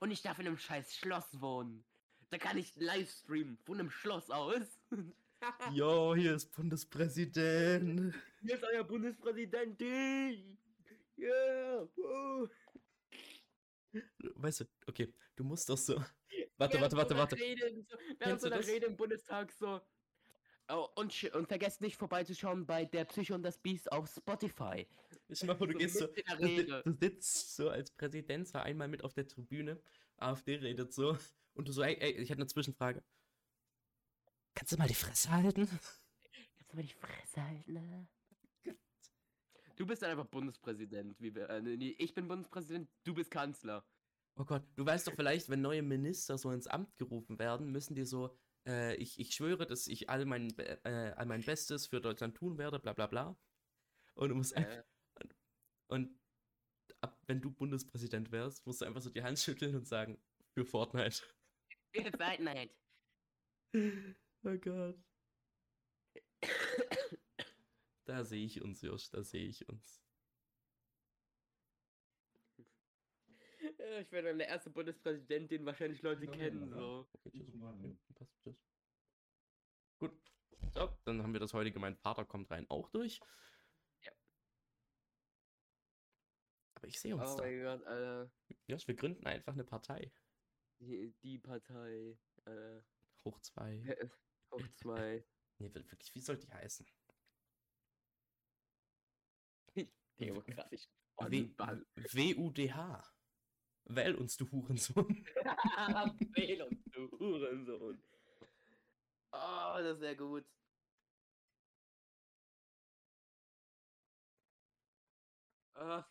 [0.00, 1.84] Und ich darf in einem scheiß Schloss wohnen.
[2.30, 4.80] Da kann ich live streamen von einem Schloss aus.
[5.72, 8.12] Jo, hier ist Bundespräsident.
[8.40, 9.80] Hier ist euer Bundespräsident.
[11.18, 11.88] Yeah.
[11.96, 12.48] Woo.
[14.36, 15.96] Weißt du, okay, du musst doch so.
[16.58, 17.36] Warte, warte, warte, warte.
[17.36, 18.66] Rede, so, während so einer?
[18.66, 19.80] Rede im Bundestag so.
[20.68, 24.86] Oh, und, und vergesst nicht vorbeizuschauen bei Der Psycho und das Biest auf Spotify.
[25.28, 26.08] Ich mal, du gehst so.
[26.08, 29.80] Du, sitzt so als Präsident so einmal mit auf der Tribüne.
[30.16, 31.16] AfD redet so.
[31.54, 33.04] Und du so, ey, ey, ich hätte eine Zwischenfrage.
[34.54, 35.66] Kannst du mal die Fresse halten?
[35.66, 38.08] Kannst du mal die Fresse halten, ne?
[39.78, 41.20] Du bist dann einfach Bundespräsident.
[41.20, 43.86] Wie äh, nee, ich bin Bundespräsident, du bist Kanzler.
[44.36, 47.94] Oh Gott, du weißt doch vielleicht, wenn neue Minister so ins Amt gerufen werden, müssen
[47.94, 52.00] die so, äh, ich, ich schwöre, dass ich all mein, äh, all mein Bestes für
[52.00, 53.36] Deutschland tun werde, bla bla bla.
[54.14, 54.84] Und du musst einfach, Äh,
[55.88, 56.18] und
[57.00, 60.20] ab, wenn du Bundespräsident wärst, musst du einfach so die Hand schütteln und sagen,
[60.54, 61.22] für Fortnite.
[61.94, 62.74] Fortnite.
[64.44, 64.98] Oh Gott.
[68.08, 70.02] Da sehe ich uns, Josh, da sehe ich uns.
[74.00, 76.70] Ich werde dann der erste Bundespräsident, den wahrscheinlich Leute kennen.
[76.70, 77.06] So.
[77.12, 77.60] Okay, tschüss.
[78.14, 78.56] Passt, tschüss.
[79.98, 80.18] Gut.
[80.72, 83.20] So, dann haben wir das heutige Mein Vater kommt rein auch durch.
[84.00, 84.12] Ja.
[86.76, 87.42] Aber ich sehe uns Oh da.
[87.42, 88.32] mein Gott, Alter.
[88.66, 90.10] Josh, wir gründen einfach eine Partei.
[90.78, 92.18] Die, die Partei.
[92.46, 92.80] Äh,
[93.26, 93.82] Hoch zwei.
[94.50, 95.26] hoch zwei.
[95.58, 96.86] Nee, wir- wirklich, wie soll die heißen?
[101.56, 101.86] Bann.
[101.96, 103.02] WUDH.
[103.86, 105.06] Wähl uns, du Hurensohn.
[106.34, 108.02] Wähl uns, du Hurensohn.
[109.32, 110.44] Oh, das wäre gut.
[115.74, 116.04] Ah.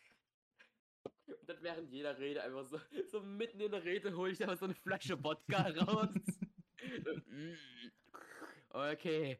[1.26, 2.80] Und dann während jeder Rede einfach so,
[3.10, 6.08] so mitten in der Rede hole ich einfach so eine Flasche Wodka raus.
[8.70, 9.38] Okay.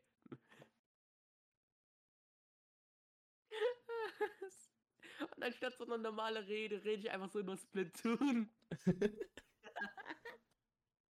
[5.21, 8.51] Und anstatt so eine normale Rede, rede ich einfach so über Splatoon.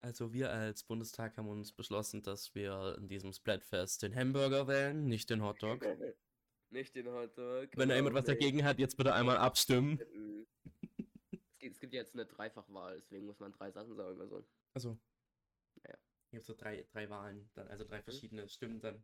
[0.08, 5.06] Also wir als Bundestag haben uns beschlossen, dass wir in diesem Splatfest den Hamburger wählen,
[5.06, 5.86] nicht den Hotdog.
[6.70, 7.70] Nicht den Hotdog.
[7.76, 10.00] Wenn da jemand was dagegen hat, jetzt bitte einmal abstimmen.
[10.14, 10.46] Mm.
[11.60, 14.22] Es gibt, es gibt jetzt eine Dreifachwahl, deswegen muss man drei Sachen sagen.
[14.22, 14.48] Also.
[14.76, 14.98] Also.
[15.84, 15.94] Ja.
[15.94, 15.98] Mhm.
[16.30, 19.04] Hier so drei, drei Wahlen, dann, also drei verschiedene Stimmen dann.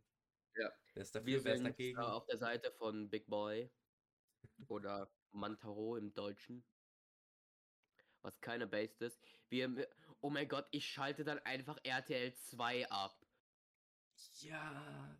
[0.56, 0.72] Ja.
[0.94, 1.98] Wer ist Wir dafür, wer ist sind dagegen?
[1.98, 3.70] auf der Seite von Big Boy
[4.68, 6.64] oder Mantaro im Deutschen.
[8.22, 9.20] Was keine based ist.
[9.48, 9.88] Wir,
[10.20, 13.20] oh mein Gott, ich schalte dann einfach RTL 2 ab.
[14.40, 15.18] Ja.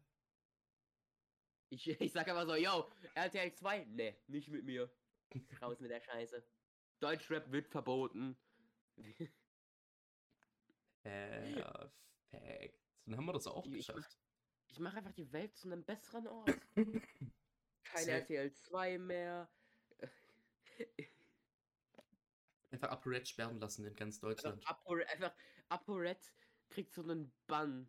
[1.68, 3.84] Ich, ich sag einfach so, yo, RTL 2?
[3.86, 4.90] Ne, nicht mit mir.
[5.60, 6.46] Raus mit der Scheiße.
[7.00, 8.36] Deutschrap wird verboten.
[11.02, 12.80] Perfekt.
[13.04, 14.16] Dann haben wir das auch Ich- ich geschafft.
[14.68, 16.50] Ich mache einfach die Welt zu einem besseren Ort.
[17.94, 18.18] Kein Safe.
[18.18, 19.48] RTL 2 mehr.
[22.70, 24.66] Einfach ApoRed sperren lassen in ganz Einfach, Deutschland.
[24.66, 25.32] Einfach
[25.68, 26.34] ApoRed
[26.70, 27.88] kriegt so einen Bann.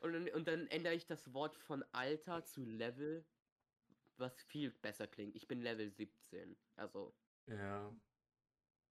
[0.00, 3.24] Und, dann, und dann ändere ich das Wort von Alter zu Level,
[4.16, 5.34] was viel besser klingt.
[5.36, 6.56] Ich bin Level 17.
[6.76, 7.14] Also,
[7.46, 7.94] Ja.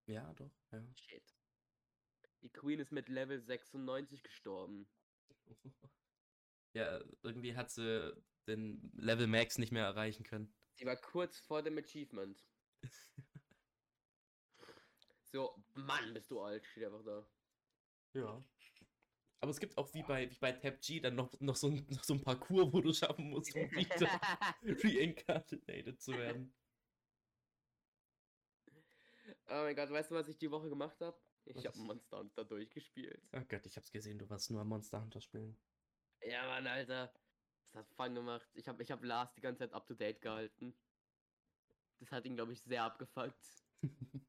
[0.08, 0.84] Ja, doch, ja.
[0.96, 1.38] shit.
[2.42, 4.90] Die Queen ist mit Level 96 gestorben.
[6.74, 8.14] Ja, irgendwie hat sie
[8.48, 10.54] den Level Max nicht mehr erreichen können.
[10.76, 12.46] Sie war kurz vor dem Achievement.
[15.32, 17.24] So, Mann, bist du alt, steht einfach da.
[18.14, 18.44] Ja.
[19.42, 21.86] Aber es gibt auch wie bei, wie bei Tab G dann noch, noch, so ein,
[21.90, 24.08] noch so ein Parcours, wo du schaffen musst, um wieder
[24.64, 26.54] reincarnated zu werden.
[29.48, 31.18] Oh mein Gott, weißt du, was ich die Woche gemacht habe?
[31.46, 33.22] Ich habe Monster Hunter durchgespielt.
[33.34, 35.58] Oh Gott, ich hab's gesehen, du warst nur am Monster Hunter spielen.
[36.26, 37.14] Ja, Mann, Alter.
[37.64, 38.48] Das hat Fun gemacht.
[38.56, 40.76] Ich habe ich hab Lars die ganze Zeit up to date gehalten.
[42.00, 43.36] Das hat ihn, glaube ich, sehr abgefuckt.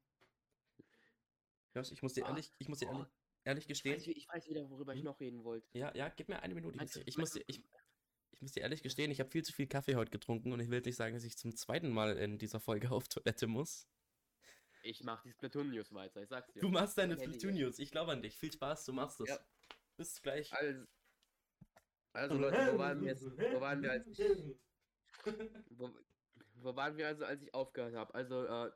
[1.73, 2.93] Josh, ich muss dir Ah, ehrlich, ich muss dir oh.
[2.93, 3.07] ehrlich,
[3.45, 3.95] ehrlich Ich gestehen.
[3.95, 5.05] weiß, wie- ich weiß wieder, worüber ich Hm?
[5.05, 5.67] noch reden wollte.
[5.77, 6.75] Ja, ja, gib mir eine Minute.
[6.75, 7.61] Ich muss, dir- du- ich muss, dir- ich,
[8.31, 10.69] ich muss dir ehrlich gestehen, ich habe viel zu viel Kaffee heute getrunken und ich
[10.69, 13.87] will nicht sagen, dass ich zum zweiten Mal in dieser Folge auf Toilette muss.
[14.83, 16.59] Ich mach die Splatoon News weiter, ich sag's dir.
[16.59, 17.79] Du machst deine Splatoon News.
[17.79, 18.35] Ich glaube an dich.
[18.35, 19.29] Viel Spaß, du machst es.
[19.29, 19.39] Ja.
[19.95, 20.51] Bis gleich.
[20.53, 20.85] Also,
[22.13, 23.25] also Leute, wo waren wir jetzt?
[23.25, 24.19] Wo waren wir als ich,
[25.69, 25.89] wo,
[26.55, 28.13] wo waren wir also, als ich aufgehört habe?
[28.13, 28.67] Also, äh,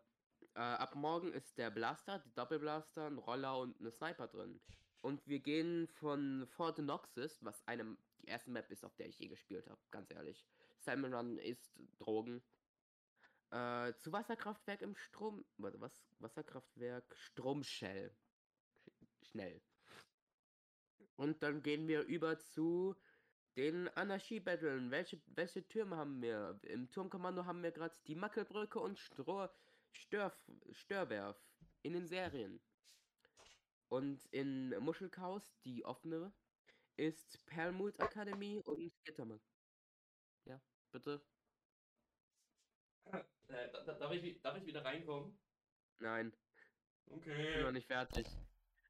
[0.55, 4.61] äh, ab morgen ist der Blaster, die Doppelblaster, ein Roller und eine Sniper drin.
[5.01, 9.19] Und wir gehen von Fort Noxus, was einem die erste Map ist, auf der ich
[9.19, 10.45] je gespielt habe, ganz ehrlich.
[10.79, 12.43] Salmon Run ist Drogen.
[13.51, 15.45] Äh, zu Wasserkraftwerk im Strom.
[15.57, 16.03] Warte, was?
[16.19, 18.15] Wasserkraftwerk Stromshell.
[18.75, 19.61] Sch- Schnell.
[21.17, 22.95] Und dann gehen wir über zu
[23.55, 24.91] den Anarchie-Battlen.
[24.91, 26.59] Welche, welche Türme haben wir?
[26.63, 29.49] Im Turmkommando haben wir gerade die Mackelbrücke und Stroh,
[29.91, 30.37] Störf,
[30.71, 31.37] Störwerf
[31.83, 32.59] in den Serien.
[33.89, 36.33] Und in Muschelchaos, die offene,
[36.97, 39.41] ist Perlmut Akademie und Gittermann.
[40.45, 41.21] Ja, bitte.
[43.05, 45.37] Äh, da- da- darf, ich, darf ich wieder reinkommen?
[45.99, 46.35] Nein,
[47.37, 47.71] ich bin noch Okay.
[47.71, 48.27] nicht fertig.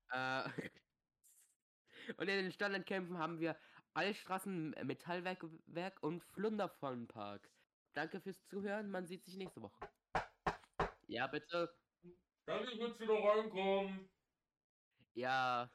[0.10, 0.44] Äh,
[2.18, 3.60] und in den Standardkämpfen haben wir
[3.96, 7.50] Allstraßen Metallwerk Werk und Flundervollenpark.
[7.94, 9.90] Danke fürs Zuhören, man sieht sich nächste Woche.
[11.08, 11.74] Ja, bitte.
[12.46, 14.10] Darf ich jetzt wieder reinkommen?
[15.14, 15.72] Ja.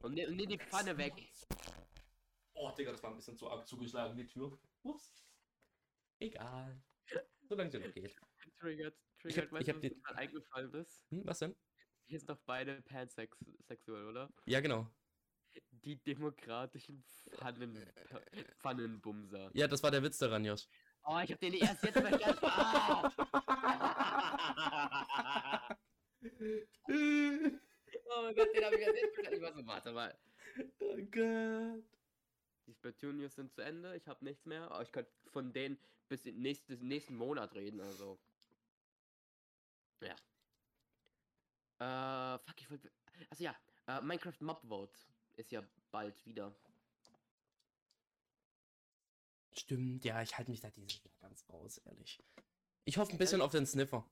[0.00, 1.12] Und nimm nimm die Pfanne weg.
[2.54, 4.58] Oh, Digga, das war ein bisschen zu arg zugeschlagen, die Tür.
[4.82, 5.12] Ups.
[6.20, 6.82] Egal.
[7.42, 8.16] Solange sie noch geht.
[8.58, 11.04] Triggert, Ich triggert, hab- weißt ich du, hab was eingefallen ist?
[11.10, 11.54] Hm, was denn?
[12.06, 14.30] Hier sind doch beide pansexuell, oder?
[14.46, 14.88] Ja, genau.
[15.84, 17.04] Die demokratischen
[17.36, 17.78] Pfannen,
[18.58, 19.50] Pfannenbumser.
[19.52, 20.66] Ja, das war der Witz daran, Josh.
[21.04, 22.38] Oh, ich hab den erst jetzt verstanden.
[22.42, 23.10] Ah!
[28.16, 29.34] oh Gott, den hab ich erst jetzt verstanden.
[29.34, 30.18] Ich war so, warte mal.
[30.80, 31.84] oh Gott.
[32.66, 35.78] Die Splatoon News sind zu Ende, ich habe nichts mehr, aber ich könnte von denen
[36.08, 38.18] bis in nächstes, nächsten Monat reden, also.
[40.00, 40.16] Ja.
[41.78, 42.90] Äh, fuck, ich wollte.
[43.28, 43.54] Also ja,
[43.86, 44.98] äh, Minecraft Mob Vote
[45.36, 46.54] ist ja bald wieder.
[49.56, 52.22] Stimmt, ja, ich halte mich da dieses Jahr ganz raus, ehrlich.
[52.84, 54.10] Ich hoffe ein bisschen auf den Sniffer.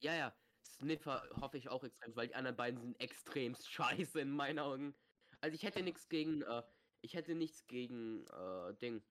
[0.00, 4.30] Ja, ja, Sniffer hoffe ich auch extrem, weil die anderen beiden sind extrem scheiße in
[4.30, 4.94] meinen Augen.
[5.40, 6.62] Also ich hätte nichts gegen, äh,
[7.02, 9.02] ich hätte nichts gegen, äh, Ding,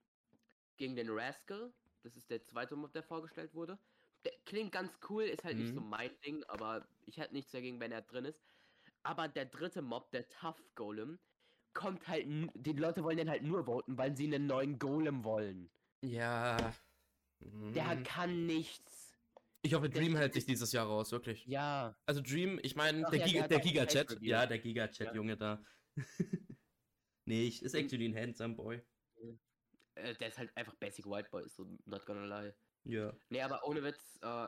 [0.78, 1.74] gegen den Rascal.
[2.04, 3.80] Das ist der zweite Mob, der vorgestellt wurde.
[4.26, 5.90] Der klingt ganz cool, ist halt nicht so Mhm.
[5.90, 8.42] mein Ding, aber ich hätte nichts dagegen, wenn er drin ist.
[9.04, 11.20] Aber der dritte Mob, der Tough Golem,
[11.78, 15.70] kommt halt, die Leute wollen den halt nur voten, weil sie einen neuen Golem wollen.
[16.02, 16.74] Ja.
[17.40, 18.04] Der hm.
[18.04, 19.16] kann nichts.
[19.62, 21.46] Ich hoffe, der Dream Typ hält sich dieses Jahr raus, wirklich.
[21.46, 24.22] Ja, Also Dream, ich meine, der, ja, Giga, der der Giga-Chat.
[24.22, 25.14] Ja, der Giga-Chat, Ja.
[25.14, 25.64] Junge, da.
[27.26, 28.82] nee, ich, ist actually ein handsome boy.
[29.96, 32.56] äh, der ist halt einfach Basic White Boy, so not gonna lie.
[32.86, 33.14] Ja.
[33.30, 34.48] Nee, aber ohne Witz, äh,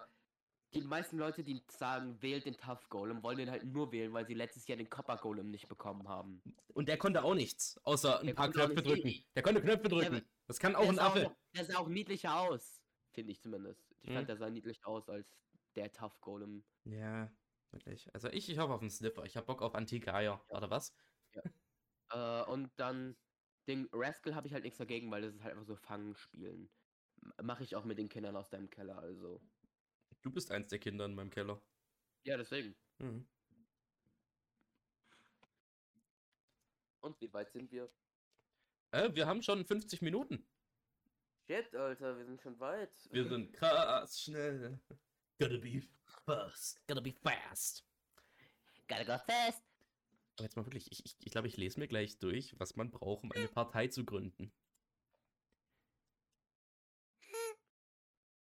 [0.73, 4.25] die meisten Leute, die sagen, wählt den Tough Golem, wollen den halt nur wählen, weil
[4.27, 6.41] sie letztes Jahr den Copper Golem nicht bekommen haben.
[6.73, 9.13] Und der konnte auch nichts, außer ein Der paar Knöpfe drücken.
[9.35, 10.15] Der konnte Knöpfe drücken.
[10.17, 11.27] aber- das kann auch Der ein Affe.
[11.27, 13.83] Auch, der sah auch niedlicher aus, finde ich zumindest.
[14.01, 14.13] Ich Mhm.
[14.13, 15.27] fand, der sah niedlich aus als
[15.75, 16.63] der Tough Golem.
[16.85, 17.31] Ja,
[17.71, 18.13] wirklich.
[18.13, 19.25] Also ich, ich hoffe auf einen Sniffer.
[19.25, 20.43] Ich hab Bock auf antike Eier.
[20.49, 20.93] Oder was?
[22.11, 23.15] Äh, und dann
[23.67, 26.69] den Rascal habe ich halt nichts dagegen, weil das ist halt einfach so Fangen spielen.
[27.41, 29.41] Mache ich auch mit den Kindern aus deinem Keller, also.
[30.21, 31.61] Du bist eins der Kinder in meinem Keller.
[32.23, 32.75] Ja, deswegen.
[32.97, 33.27] Mhm.
[37.01, 37.89] Und wie weit sind wir?
[38.91, 40.45] Äh, wir haben schon 50 Minuten.
[41.47, 42.91] Shit, Alter, wir sind schon weit.
[43.11, 44.79] Wir sind krass schnell.
[45.39, 45.81] Gotta be
[46.25, 46.85] fast.
[46.87, 47.85] Gotta be fast.
[48.87, 49.63] Gotta go fast.
[50.35, 52.91] Aber jetzt mal wirklich, ich, ich, ich glaube, ich lese mir gleich durch, was man
[52.91, 54.51] braucht, um eine Partei zu gründen.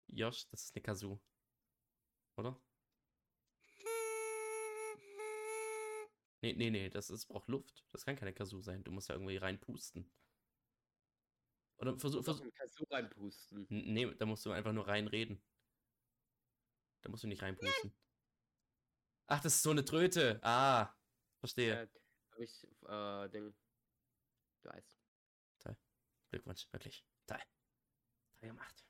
[0.08, 1.20] Josh, das ist eine Kazoo.
[2.40, 2.58] Oder?
[6.42, 7.86] Nee, nee, nee, das ist, braucht Luft.
[7.92, 8.82] Das kann keine Kazoo sein.
[8.84, 10.10] Du musst ja irgendwie reinpusten.
[11.78, 13.68] Oder versuch, Versuch Kazoo reinpusten.
[13.70, 15.42] Nee, da musst du einfach nur reinreden.
[17.02, 17.94] Da musst du nicht reinpusten.
[19.28, 20.40] Ach, das ist so eine Tröte.
[20.42, 20.94] Ah,
[21.40, 21.74] verstehe.
[21.74, 21.88] Ja,
[22.32, 23.54] hab ich, äh, Ding.
[24.64, 24.98] Du weißt.
[26.30, 27.04] Glückwunsch, wirklich.
[27.26, 27.42] Toll.
[28.40, 28.89] Toll gemacht.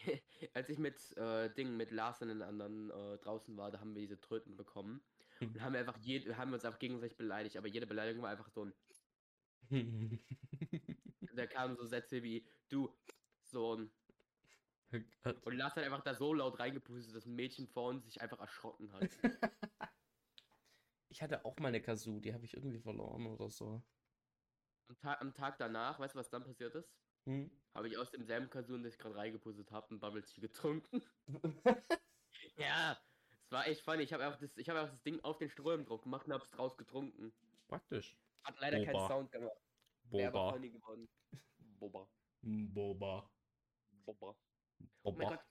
[0.54, 3.94] Als ich mit, äh, Ding, mit Lars und den anderen, äh, draußen war, da haben
[3.94, 5.02] wir diese Tröten bekommen.
[5.38, 5.48] Hm.
[5.48, 8.30] Und haben wir einfach jede, haben wir uns einfach gegenseitig beleidigt, aber jede Beleidigung war
[8.30, 8.74] einfach so ein,
[11.34, 12.92] da kamen so Sätze wie, du,
[13.42, 13.90] so ein,
[15.44, 18.40] und Lars hat einfach da so laut reingepustet, dass ein Mädchen vor uns sich einfach
[18.40, 19.08] erschrocken hat.
[21.08, 23.82] ich hatte auch mal eine Kazoo, die habe ich irgendwie verloren oder so.
[24.88, 26.92] am, Tag, am Tag danach, weißt du, was dann passiert ist?
[27.26, 27.50] Hm?
[27.74, 31.02] Habe ich aus demselben Kazoo, das ich gerade reingepustet habe, ein Bubble Tea getrunken.
[32.56, 32.98] Ja,
[33.42, 34.02] es war echt funny.
[34.02, 36.50] Ich habe einfach, das- ich hab einfach das Ding auf den Strömdruck gemacht und hab's
[36.50, 37.32] draus getrunken.
[37.68, 38.16] Praktisch.
[38.44, 39.08] Hat leider keinen Boba.
[39.08, 39.56] Sound gemacht.
[40.04, 40.66] Wäre aber Boba.
[40.68, 41.08] geworden.
[41.58, 42.08] Boba.
[42.42, 43.30] Boba.
[44.04, 44.36] Boba.
[45.02, 45.36] Oh mein Boba.
[45.36, 45.44] Gott.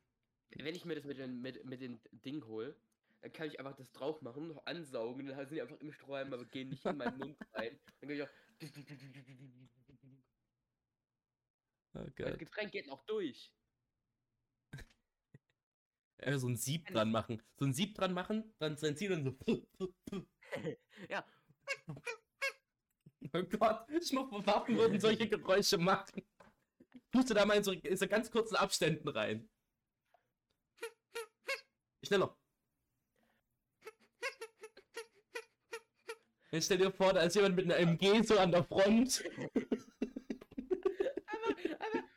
[0.49, 2.75] Wenn ich mir das mit den, mit, mit den Ding hole,
[3.21, 6.33] dann kann ich einfach das drauf machen, noch ansaugen, dann sind die einfach im Strohhalm,
[6.33, 7.79] aber gehen nicht in meinen Mund rein.
[7.99, 8.29] Dann kann ich auch.
[11.93, 12.39] Das Gott.
[12.39, 13.51] Getränk geht noch durch.
[16.21, 17.41] Äh, so ein Sieb dran machen.
[17.57, 19.65] So ein Sieb dran machen, dann sein Ziel und so.
[21.09, 21.25] Ja.
[23.33, 26.25] Oh Gott, Schnupfwaffen würden solche Geräusche machen.
[27.11, 29.49] Tust du da mal in so, in so ganz kurzen Abständen rein.
[32.01, 32.35] Schneller.
[36.51, 39.23] Jetzt stell dir vor, da ist jemand mit einer MG so an der Front.
[41.27, 42.09] Aber, aber.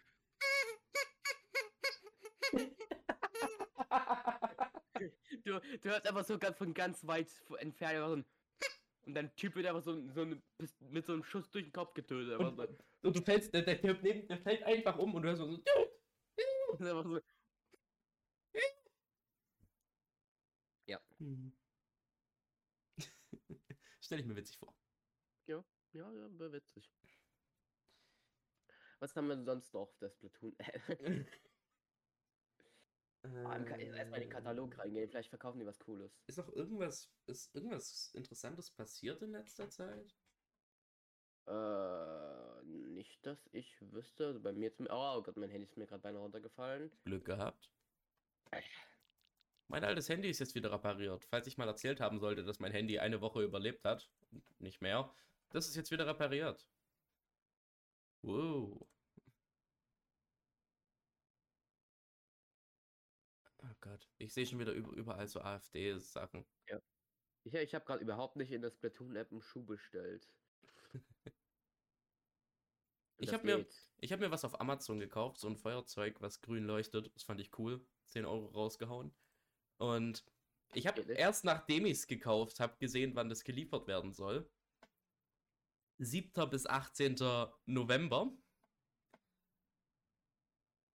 [5.80, 8.24] Du, hörst einfach so ganz, von ganz weit entfernt einfach so ein
[9.06, 10.42] und dein Typ wird einfach so, so eine,
[10.90, 12.38] mit so einem Schuss durch den Kopf getötet.
[12.38, 12.58] Und,
[13.02, 15.46] und du fällst, der, der Typ neben dir fällt einfach um und du hörst so.
[15.46, 15.56] so,
[16.74, 17.20] ist einfach so.
[21.22, 21.52] Hm.
[24.00, 24.74] Stell ich mir witzig vor.
[25.46, 25.62] Ja,
[25.92, 26.04] ja,
[26.38, 26.90] war witzig.
[28.98, 30.56] Was haben wir denn sonst noch auf das Platoon?
[33.22, 36.12] Ka- Erstmal in den Katalog reingehen, vielleicht verkaufen die was Cooles.
[36.26, 40.16] Ist noch irgendwas, ist irgendwas Interessantes passiert in letzter Zeit?
[41.46, 44.26] Äh, nicht, dass ich wüsste.
[44.26, 44.86] Also bei mir zum.
[44.90, 46.90] Oh Gott, mein Handy ist mir gerade beinahe runtergefallen.
[47.04, 47.72] Glück gehabt.
[49.68, 51.24] Mein altes Handy ist jetzt wieder repariert.
[51.24, 54.12] Falls ich mal erzählt haben sollte, dass mein Handy eine Woche überlebt hat,
[54.58, 55.14] nicht mehr,
[55.50, 56.68] das ist jetzt wieder repariert.
[58.22, 58.91] Wow.
[63.82, 66.46] Gott, ich sehe schon wieder über, überall so AfD-Sachen.
[67.44, 70.26] Ich, ich habe gerade überhaupt nicht in das Platoon-App einen Schuh bestellt.
[73.18, 73.64] Ich das hab mir-.
[73.98, 77.14] Ich habe mir was auf Amazon gekauft, so ein Feuerzeug, was grün leuchtet.
[77.14, 77.86] Das fand ich cool.
[78.06, 79.14] 10 Euro rausgehauen.
[79.78, 80.24] Und
[80.74, 84.50] ich habe erst nachdem ich es gekauft habe, gesehen, wann das geliefert werden soll.
[85.98, 86.50] 7.
[86.50, 87.14] bis 18.
[87.66, 88.36] November.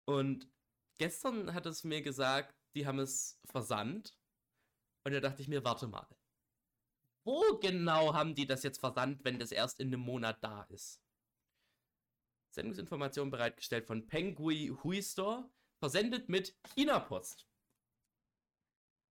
[0.06, 0.48] Und
[0.96, 4.16] gestern hat es mir gesagt, die haben es versandt.
[5.04, 6.08] Und da dachte ich mir, warte mal.
[7.24, 11.00] Wo genau haben die das jetzt versandt, wenn das erst in einem Monat da ist?
[12.50, 17.48] Sendungsinformation bereitgestellt von Pengui Hui Store, versendet mit China-Post.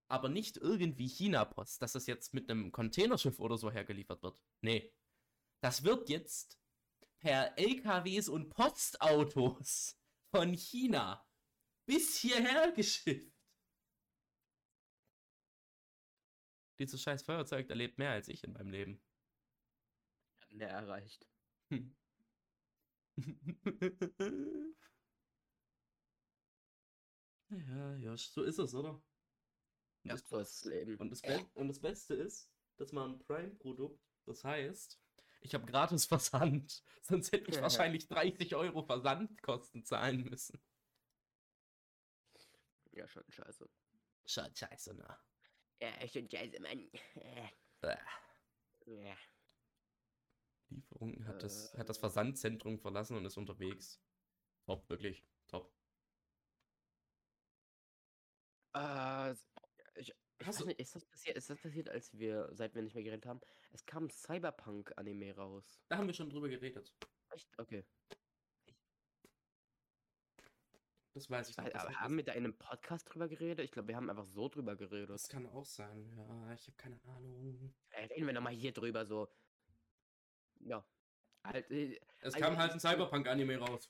[0.07, 4.39] Aber nicht irgendwie China-Post, dass das jetzt mit einem Containerschiff oder so hergeliefert wird.
[4.61, 4.93] Nee.
[5.61, 6.59] Das wird jetzt
[7.19, 9.97] per LKWs und Postautos
[10.29, 11.25] von China
[11.85, 13.32] bis hierher geschifft.
[16.83, 19.01] Dieses scheiß Feuerzeug erlebt mehr als ich in meinem Leben.
[20.49, 21.25] Ne, erreicht.
[21.69, 21.95] Hm.
[27.49, 29.01] ja, ja, so ist es, oder?
[30.03, 30.97] Ja, das, so ist das Leben.
[30.97, 34.99] und, das Be und das Beste ist, dass man ein Prime-Produkt, das heißt,
[35.39, 40.61] ich habe gratis Versand, sonst hätte ich wahrscheinlich 30 Euro Versandkosten zahlen müssen.
[42.91, 43.69] Ja, schon scheiße.
[44.27, 45.17] Scha- Scheiße, ne?
[45.81, 46.89] Ja, schon scheiße, Mann.
[47.81, 47.97] Äh.
[48.85, 49.17] Ja.
[50.69, 52.01] Lieferung hat das, hat das Äh.
[52.01, 54.01] Versandzentrum verlassen und ist unterwegs.
[54.65, 55.25] Top, wirklich.
[55.47, 55.71] Top.
[58.75, 59.33] Äh,
[59.95, 62.95] ich, ich weiß nicht, ist das passiert, ist das passiert, als wir, seit wir nicht
[62.95, 63.41] mehr geredet haben?
[63.71, 65.81] Es kam ein Cyberpunk-Anime raus.
[65.89, 66.93] Da haben wir schon drüber geredet.
[67.31, 67.47] Echt?
[67.57, 67.85] Okay.
[71.13, 71.57] Das weiß ich.
[71.57, 73.63] Weil, Das, aber haben wir da in einem Podcast drüber geredet?
[73.65, 75.09] Ich glaube, wir haben einfach so drüber geredet.
[75.11, 76.11] das kann auch sein.
[76.17, 77.73] Ja, ich habe keine Ahnung.
[78.09, 79.27] Reden wir nochmal hier drüber, so.
[80.61, 80.83] Ja.
[81.43, 83.89] Halt, äh, Es Also kam halt ein Cyberpunk-Anime raus.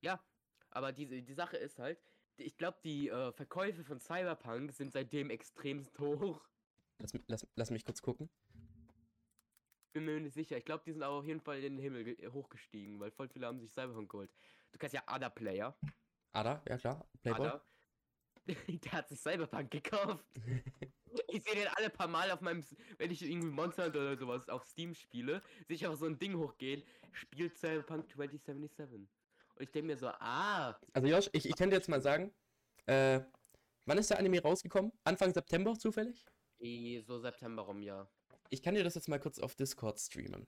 [0.00, 0.22] ja.
[0.70, 1.98] Aber diese, die Sache ist halt,
[2.36, 6.42] ich glaube, die äh, Verkäufe von Cyberpunk sind seitdem extremst hoch.
[6.98, 8.28] Lass, lass, lass mich kurz gucken.
[9.94, 10.58] Bin mir nicht sicher.
[10.58, 13.28] Ich glaube, die sind aber auf jeden Fall in den Himmel ge- hochgestiegen, weil voll
[13.28, 14.30] viele haben sich Cyberpunk geholt.
[14.72, 15.74] Du kennst ja Ada Player.
[16.36, 17.08] Ada, ja klar.
[17.22, 17.46] Playboy.
[17.46, 17.64] Ada.
[18.84, 20.24] Der hat sich Cyberpunk gekauft.
[21.28, 22.62] Ich sehe den alle paar Mal auf meinem,
[22.98, 26.18] wenn ich irgendwie Monster Hunter oder sowas auf Steam spiele, sehe ich einfach so ein
[26.18, 26.82] Ding hochgehen,
[27.12, 28.98] spielt Cyberpunk 2077.
[28.98, 29.08] Und
[29.58, 32.34] ich denke mir so, ah, Also Josh, ich, ich kann dir jetzt mal sagen,
[32.84, 33.20] äh,
[33.86, 34.92] wann ist der Anime rausgekommen?
[35.04, 36.26] Anfang September zufällig?
[36.58, 38.06] eh, so September rum, ja.
[38.50, 40.46] Ich kann dir das jetzt mal kurz auf Discord streamen.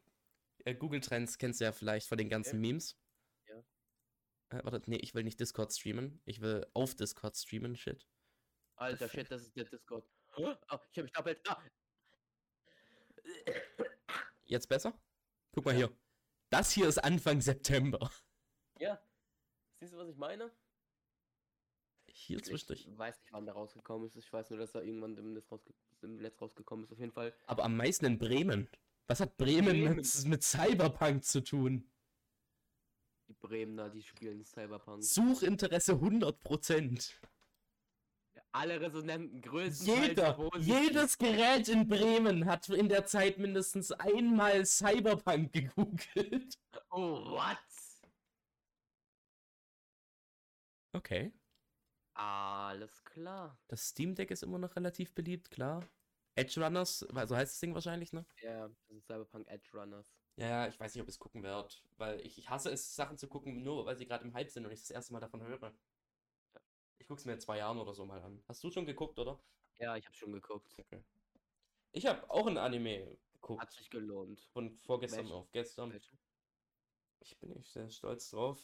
[0.66, 2.95] Äh, Google Trends kennst du ja vielleicht von den ganzen Memes.
[4.51, 6.20] Äh, warte, nee, ich will nicht Discord streamen.
[6.24, 8.07] Ich will auf Discord streamen, shit.
[8.76, 9.20] Alter, fuck?
[9.20, 10.09] shit, das ist der Discord.
[10.36, 10.55] Oh,
[10.90, 11.40] ich hab mich doppelt.
[11.49, 11.62] Ah.
[14.44, 14.99] Jetzt besser?
[15.53, 15.90] Guck mal hier.
[16.51, 18.11] Das hier ist Anfang September.
[18.78, 18.99] Ja.
[19.80, 20.51] Siehst du, was ich meine?
[22.07, 22.88] Hier Ich zwischendurch.
[22.96, 24.16] weiß nicht, wann der rausgekommen ist.
[24.16, 26.92] Ich weiß nur, dass er irgendwann im Netz, rausge im Netz rausgekommen ist.
[26.92, 27.34] Auf jeden Fall.
[27.46, 28.68] Aber am meisten in Bremen.
[29.07, 29.96] Was hat Bremen, Bremen.
[29.96, 31.90] Mit, mit Cyberpunk zu tun?
[33.29, 35.05] Die Bremener, die spielen Cyberpunk.
[35.05, 37.14] Suchinteresse 100%.
[38.53, 39.87] Alle Resonanten größten.
[39.87, 46.59] Jeder, jedes Gerät in Bremen hat in der Zeit mindestens einmal Cyberpunk gegoogelt.
[46.91, 47.59] Oh, what?
[50.95, 51.33] Okay.
[52.14, 53.59] Alles klar.
[53.68, 55.87] Das Steam Deck ist immer noch relativ beliebt, klar.
[56.35, 58.24] Edge Runners, so heißt das Ding wahrscheinlich, ne?
[58.41, 60.18] Ja, das ist Cyberpunk Edge Runners.
[60.39, 63.18] Ja, ich weiß nicht, ob ich es gucken werde, weil ich, ich hasse es, Sachen
[63.18, 65.43] zu gucken, nur weil sie gerade im Hype sind und ich das erste Mal davon
[65.43, 65.74] höre.
[66.99, 68.41] Ich gucke es mir in zwei Jahren oder so mal an.
[68.47, 69.39] Hast du schon geguckt, oder?
[69.78, 70.74] Ja, ich habe schon geguckt.
[70.78, 71.03] Okay.
[71.93, 73.62] Ich habe auch ein Anime geguckt.
[73.62, 74.41] Hat sich gelohnt.
[74.53, 75.32] Von vorgestern Welchen?
[75.34, 75.93] auf gestern.
[75.93, 76.18] Welchen?
[77.20, 78.59] Ich bin nicht sehr stolz drauf.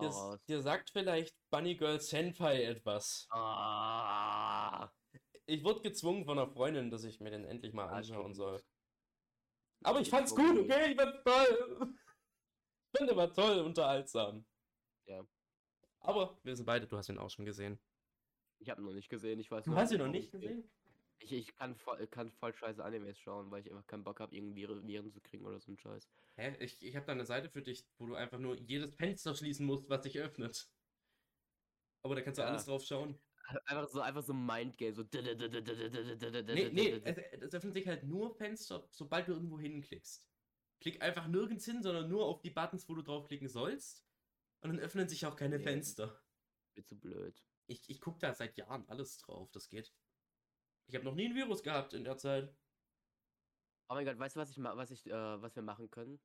[0.00, 3.26] Dir, dir sagt vielleicht Bunny Girl Senpai etwas.
[3.30, 4.88] Ah,
[5.46, 8.62] Ich wurde gezwungen von einer Freundin, dass ich mir den endlich mal Ah, anschauen soll.
[9.82, 10.90] Aber ich fand's gut, okay?
[10.92, 11.94] Ich fand's toll.
[12.92, 14.44] Ich fand immer toll, unterhaltsam.
[15.06, 15.24] Ja.
[16.00, 17.78] Aber wir sind beide, du hast ihn auch schon gesehen.
[18.60, 19.38] Ich habe noch nicht gesehen.
[19.38, 20.40] Ich weiß Du nur, hast ihn noch nicht es geht.
[20.40, 20.70] gesehen?
[21.20, 24.34] Ich, ich kann, voll, kann voll scheiße Animes schauen, weil ich einfach keinen Bock habe,
[24.34, 26.08] irgendwie Viren, Viren zu kriegen oder so ein Scheiß.
[26.36, 26.56] Hä?
[26.60, 29.66] Ich, ich habe da eine Seite für dich, wo du einfach nur jedes Fenster schließen
[29.66, 30.68] musst, was sich öffnet.
[32.02, 32.48] Aber da kannst du Ja.
[32.48, 33.18] alles drauf schauen.
[33.64, 35.04] Einfach so, einfach so Mindgame, so.
[35.12, 40.28] Nee, nee, es, öffnen sich halt nur Fenster, sobald du irgendwo hinklickst.
[40.80, 44.06] Klick einfach nirgends hin, sondern nur auf die Buttons, wo du draufklicken sollst.
[44.60, 45.64] Und dann öffnen sich auch keine Nee.
[45.64, 46.20] Fenster.
[46.74, 47.42] Bin zu blöd.
[47.66, 49.92] Ich, ich gucke da seit Jahren alles drauf, das geht.
[50.86, 52.54] Ich habe noch nie ein Virus gehabt in der Zeit.
[53.88, 56.20] Oh mein Gott, weißt du, was ich, was ich, äh, was wir machen können?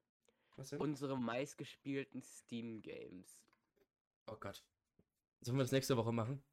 [0.58, 0.80] Was denn?
[0.82, 3.46] Unsere meistgespielten Steam-Games.
[4.28, 4.64] oh Gott.
[5.42, 6.44] Sollen wir das nächste Woche machen?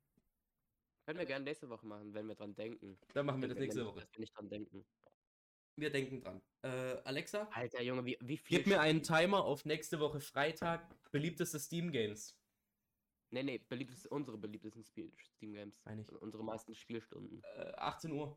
[1.07, 2.99] Können wir gerne nächste Woche machen, wenn wir dran denken.
[3.15, 4.01] Dann machen wir das nächste Woche.
[4.01, 4.87] Dass wir nicht dran denken.
[5.77, 6.43] Wir denken dran.
[6.63, 8.59] Äh, Alexa, Alter Junge, wie, wie viel.
[8.59, 10.95] gib mir einen Timer auf nächste Woche Freitag.
[11.11, 12.37] Beliebteste Steam-Games.
[13.31, 15.81] Nee, nee, beliebtes, unsere beliebtesten Spiel- Steam-Games.
[15.85, 16.09] Meine ich.
[16.11, 17.43] Unsere meisten Spielstunden.
[17.57, 18.37] Äh, 18 Uhr.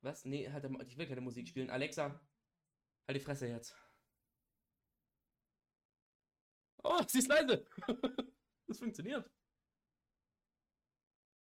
[0.00, 0.24] Was?
[0.24, 1.70] Nee, halt, ich will keine Musik spielen.
[1.70, 2.20] Alexa,
[3.06, 3.76] halt die Fresse jetzt.
[6.82, 7.66] Oh, sie ist leise.
[8.66, 9.30] das funktioniert.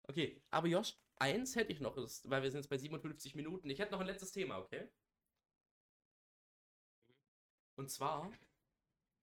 [0.09, 3.70] Okay, aber Josh, eins hätte ich noch, weil wir sind jetzt bei 57 Minuten.
[3.70, 4.89] Ich hätte noch ein letztes Thema, okay?
[7.77, 8.33] Und zwar,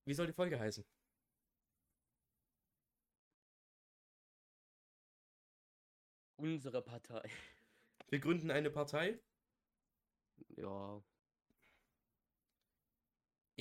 [0.06, 0.86] wie soll die Folge heißen?
[6.38, 7.30] Unsere Partei.
[8.10, 9.20] Wir gründen eine Partei.
[10.58, 11.02] Ja.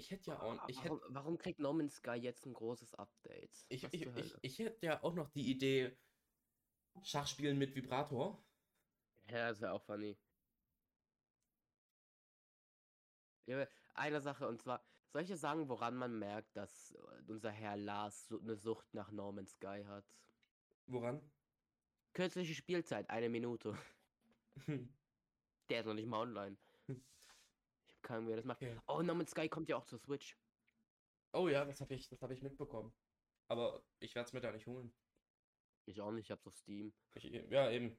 [0.00, 2.94] Ich hätte ja auch, ich hätte warum, warum kriegt No Man's Sky jetzt ein großes
[2.94, 3.50] Update?
[3.68, 5.94] Ich, ich, ich, ich hätte ja auch noch die Idee,
[7.02, 8.42] Schachspielen mit Vibrator.
[9.28, 10.16] Ja, das wäre auch funny.
[13.46, 14.82] Ja, eine Sache, und zwar,
[15.12, 18.94] soll ich dir sagen, woran man merkt, dass äh, unser Herr Lars so eine Sucht
[18.94, 20.04] nach No Man's Sky hat?
[20.86, 21.20] Woran?
[22.14, 23.76] Kürzliche Spielzeit, eine Minute.
[25.68, 26.56] Der ist noch nicht mal online.
[28.08, 28.62] Ahnung, wer das macht.
[28.62, 28.78] Okay.
[28.86, 30.36] Oh, No Man's Sky kommt ja auch zur Switch.
[31.32, 32.92] Oh ja, das habe ich, das hab ich mitbekommen.
[33.48, 34.92] Aber ich werde es mir da nicht holen.
[35.86, 36.92] Ich auch nicht, ich hab's auf Steam.
[37.14, 37.96] Ich, ja, eben.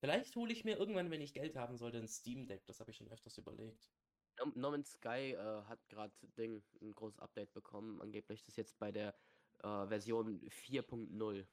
[0.00, 2.64] Vielleicht hole ich mir irgendwann, wenn ich Geld haben sollte, ein Steam Deck.
[2.66, 3.90] Das habe ich schon öfters überlegt.
[4.38, 8.00] No, no Man's Sky äh, hat gerade Ding ein großes Update bekommen.
[8.00, 9.14] Angeblich ist das jetzt bei der
[9.58, 11.46] äh, Version 4.0.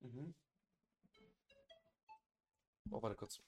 [0.00, 0.34] Mhm.
[2.90, 3.42] Oh, warte kurz.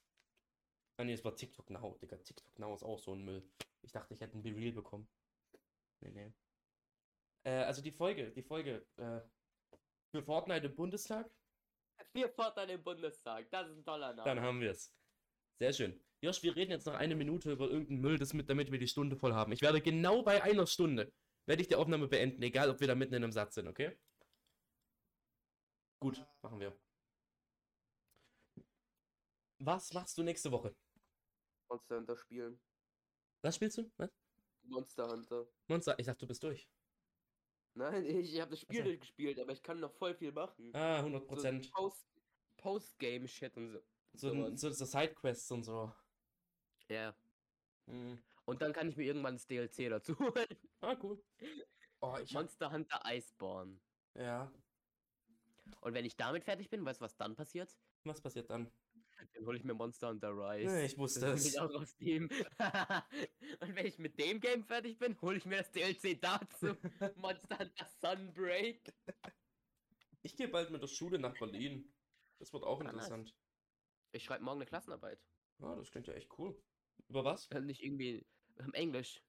[0.98, 2.16] Ah, nee, es war TikTok Now, Digga.
[2.16, 3.48] TikTok Now ist auch so ein Müll.
[3.82, 5.08] Ich dachte, ich hätte ein Be-Real bekommen.
[6.00, 6.32] Nee, nee.
[7.44, 9.20] Äh, also die Folge, die Folge, äh,
[10.10, 11.30] für Fortnite im Bundestag.
[12.12, 14.24] Wir Fortnite im Bundestag, das ist ein toller Name.
[14.24, 14.92] Dann haben wir es.
[15.60, 16.00] Sehr schön.
[16.20, 18.88] Josh, wir reden jetzt noch eine Minute über irgendeinen Müll, das mit, damit wir die
[18.88, 19.52] Stunde voll haben.
[19.52, 21.12] Ich werde genau bei einer Stunde,
[21.46, 23.96] werde ich die Aufnahme beenden, egal ob wir da mitten in einem Satz sind, okay?
[26.00, 26.76] Gut, machen wir.
[29.60, 30.74] Was machst du nächste Woche?
[31.68, 32.60] Monster Hunter spielen.
[33.42, 33.90] Was spielst du?
[33.96, 34.10] Was?
[34.62, 35.46] Monster Hunter.
[35.66, 36.68] Monster, ich dachte, du bist durch.
[37.74, 38.90] Nein, ich, ich habe das Spiel Ach so.
[38.90, 40.74] durchgespielt, aber ich kann noch voll viel machen.
[40.74, 41.64] Ah, 100 Prozent.
[41.66, 42.06] So Post,
[42.56, 43.82] Post-Game-Shit und so.
[44.14, 45.92] So, so, so Sidequests und so.
[46.88, 47.14] Ja.
[47.86, 48.18] Hm.
[48.46, 50.46] Und dann kann ich mir irgendwann das DLC dazu holen.
[50.80, 51.22] Ah, cool.
[52.00, 53.78] Oh, ich hab, Monster Hunter Iceborne.
[54.14, 54.50] Ja.
[55.80, 57.76] Und wenn ich damit fertig bin, weißt du, was dann passiert?
[58.04, 58.70] Was passiert dann?
[59.34, 60.76] Dann hole ich mir Monster Hunter Rise.
[60.78, 61.46] Ja, ich wusste Das es.
[61.48, 62.24] ist auch aus dem.
[63.60, 66.76] und wenn ich mit dem Game fertig bin, hole ich mir das DLC dazu.
[67.16, 68.92] Monster Hunter Sunbreak.
[70.22, 71.92] Ich gehe bald mit der Schule nach Berlin.
[72.38, 73.34] Das wird auch interessant.
[74.12, 75.20] Ich schreibe morgen eine Klassenarbeit.
[75.60, 76.56] Ah, das klingt ja echt cool.
[77.08, 77.48] Über was?
[77.50, 78.26] Nicht irgendwie
[78.58, 79.22] Ähm, Englisch.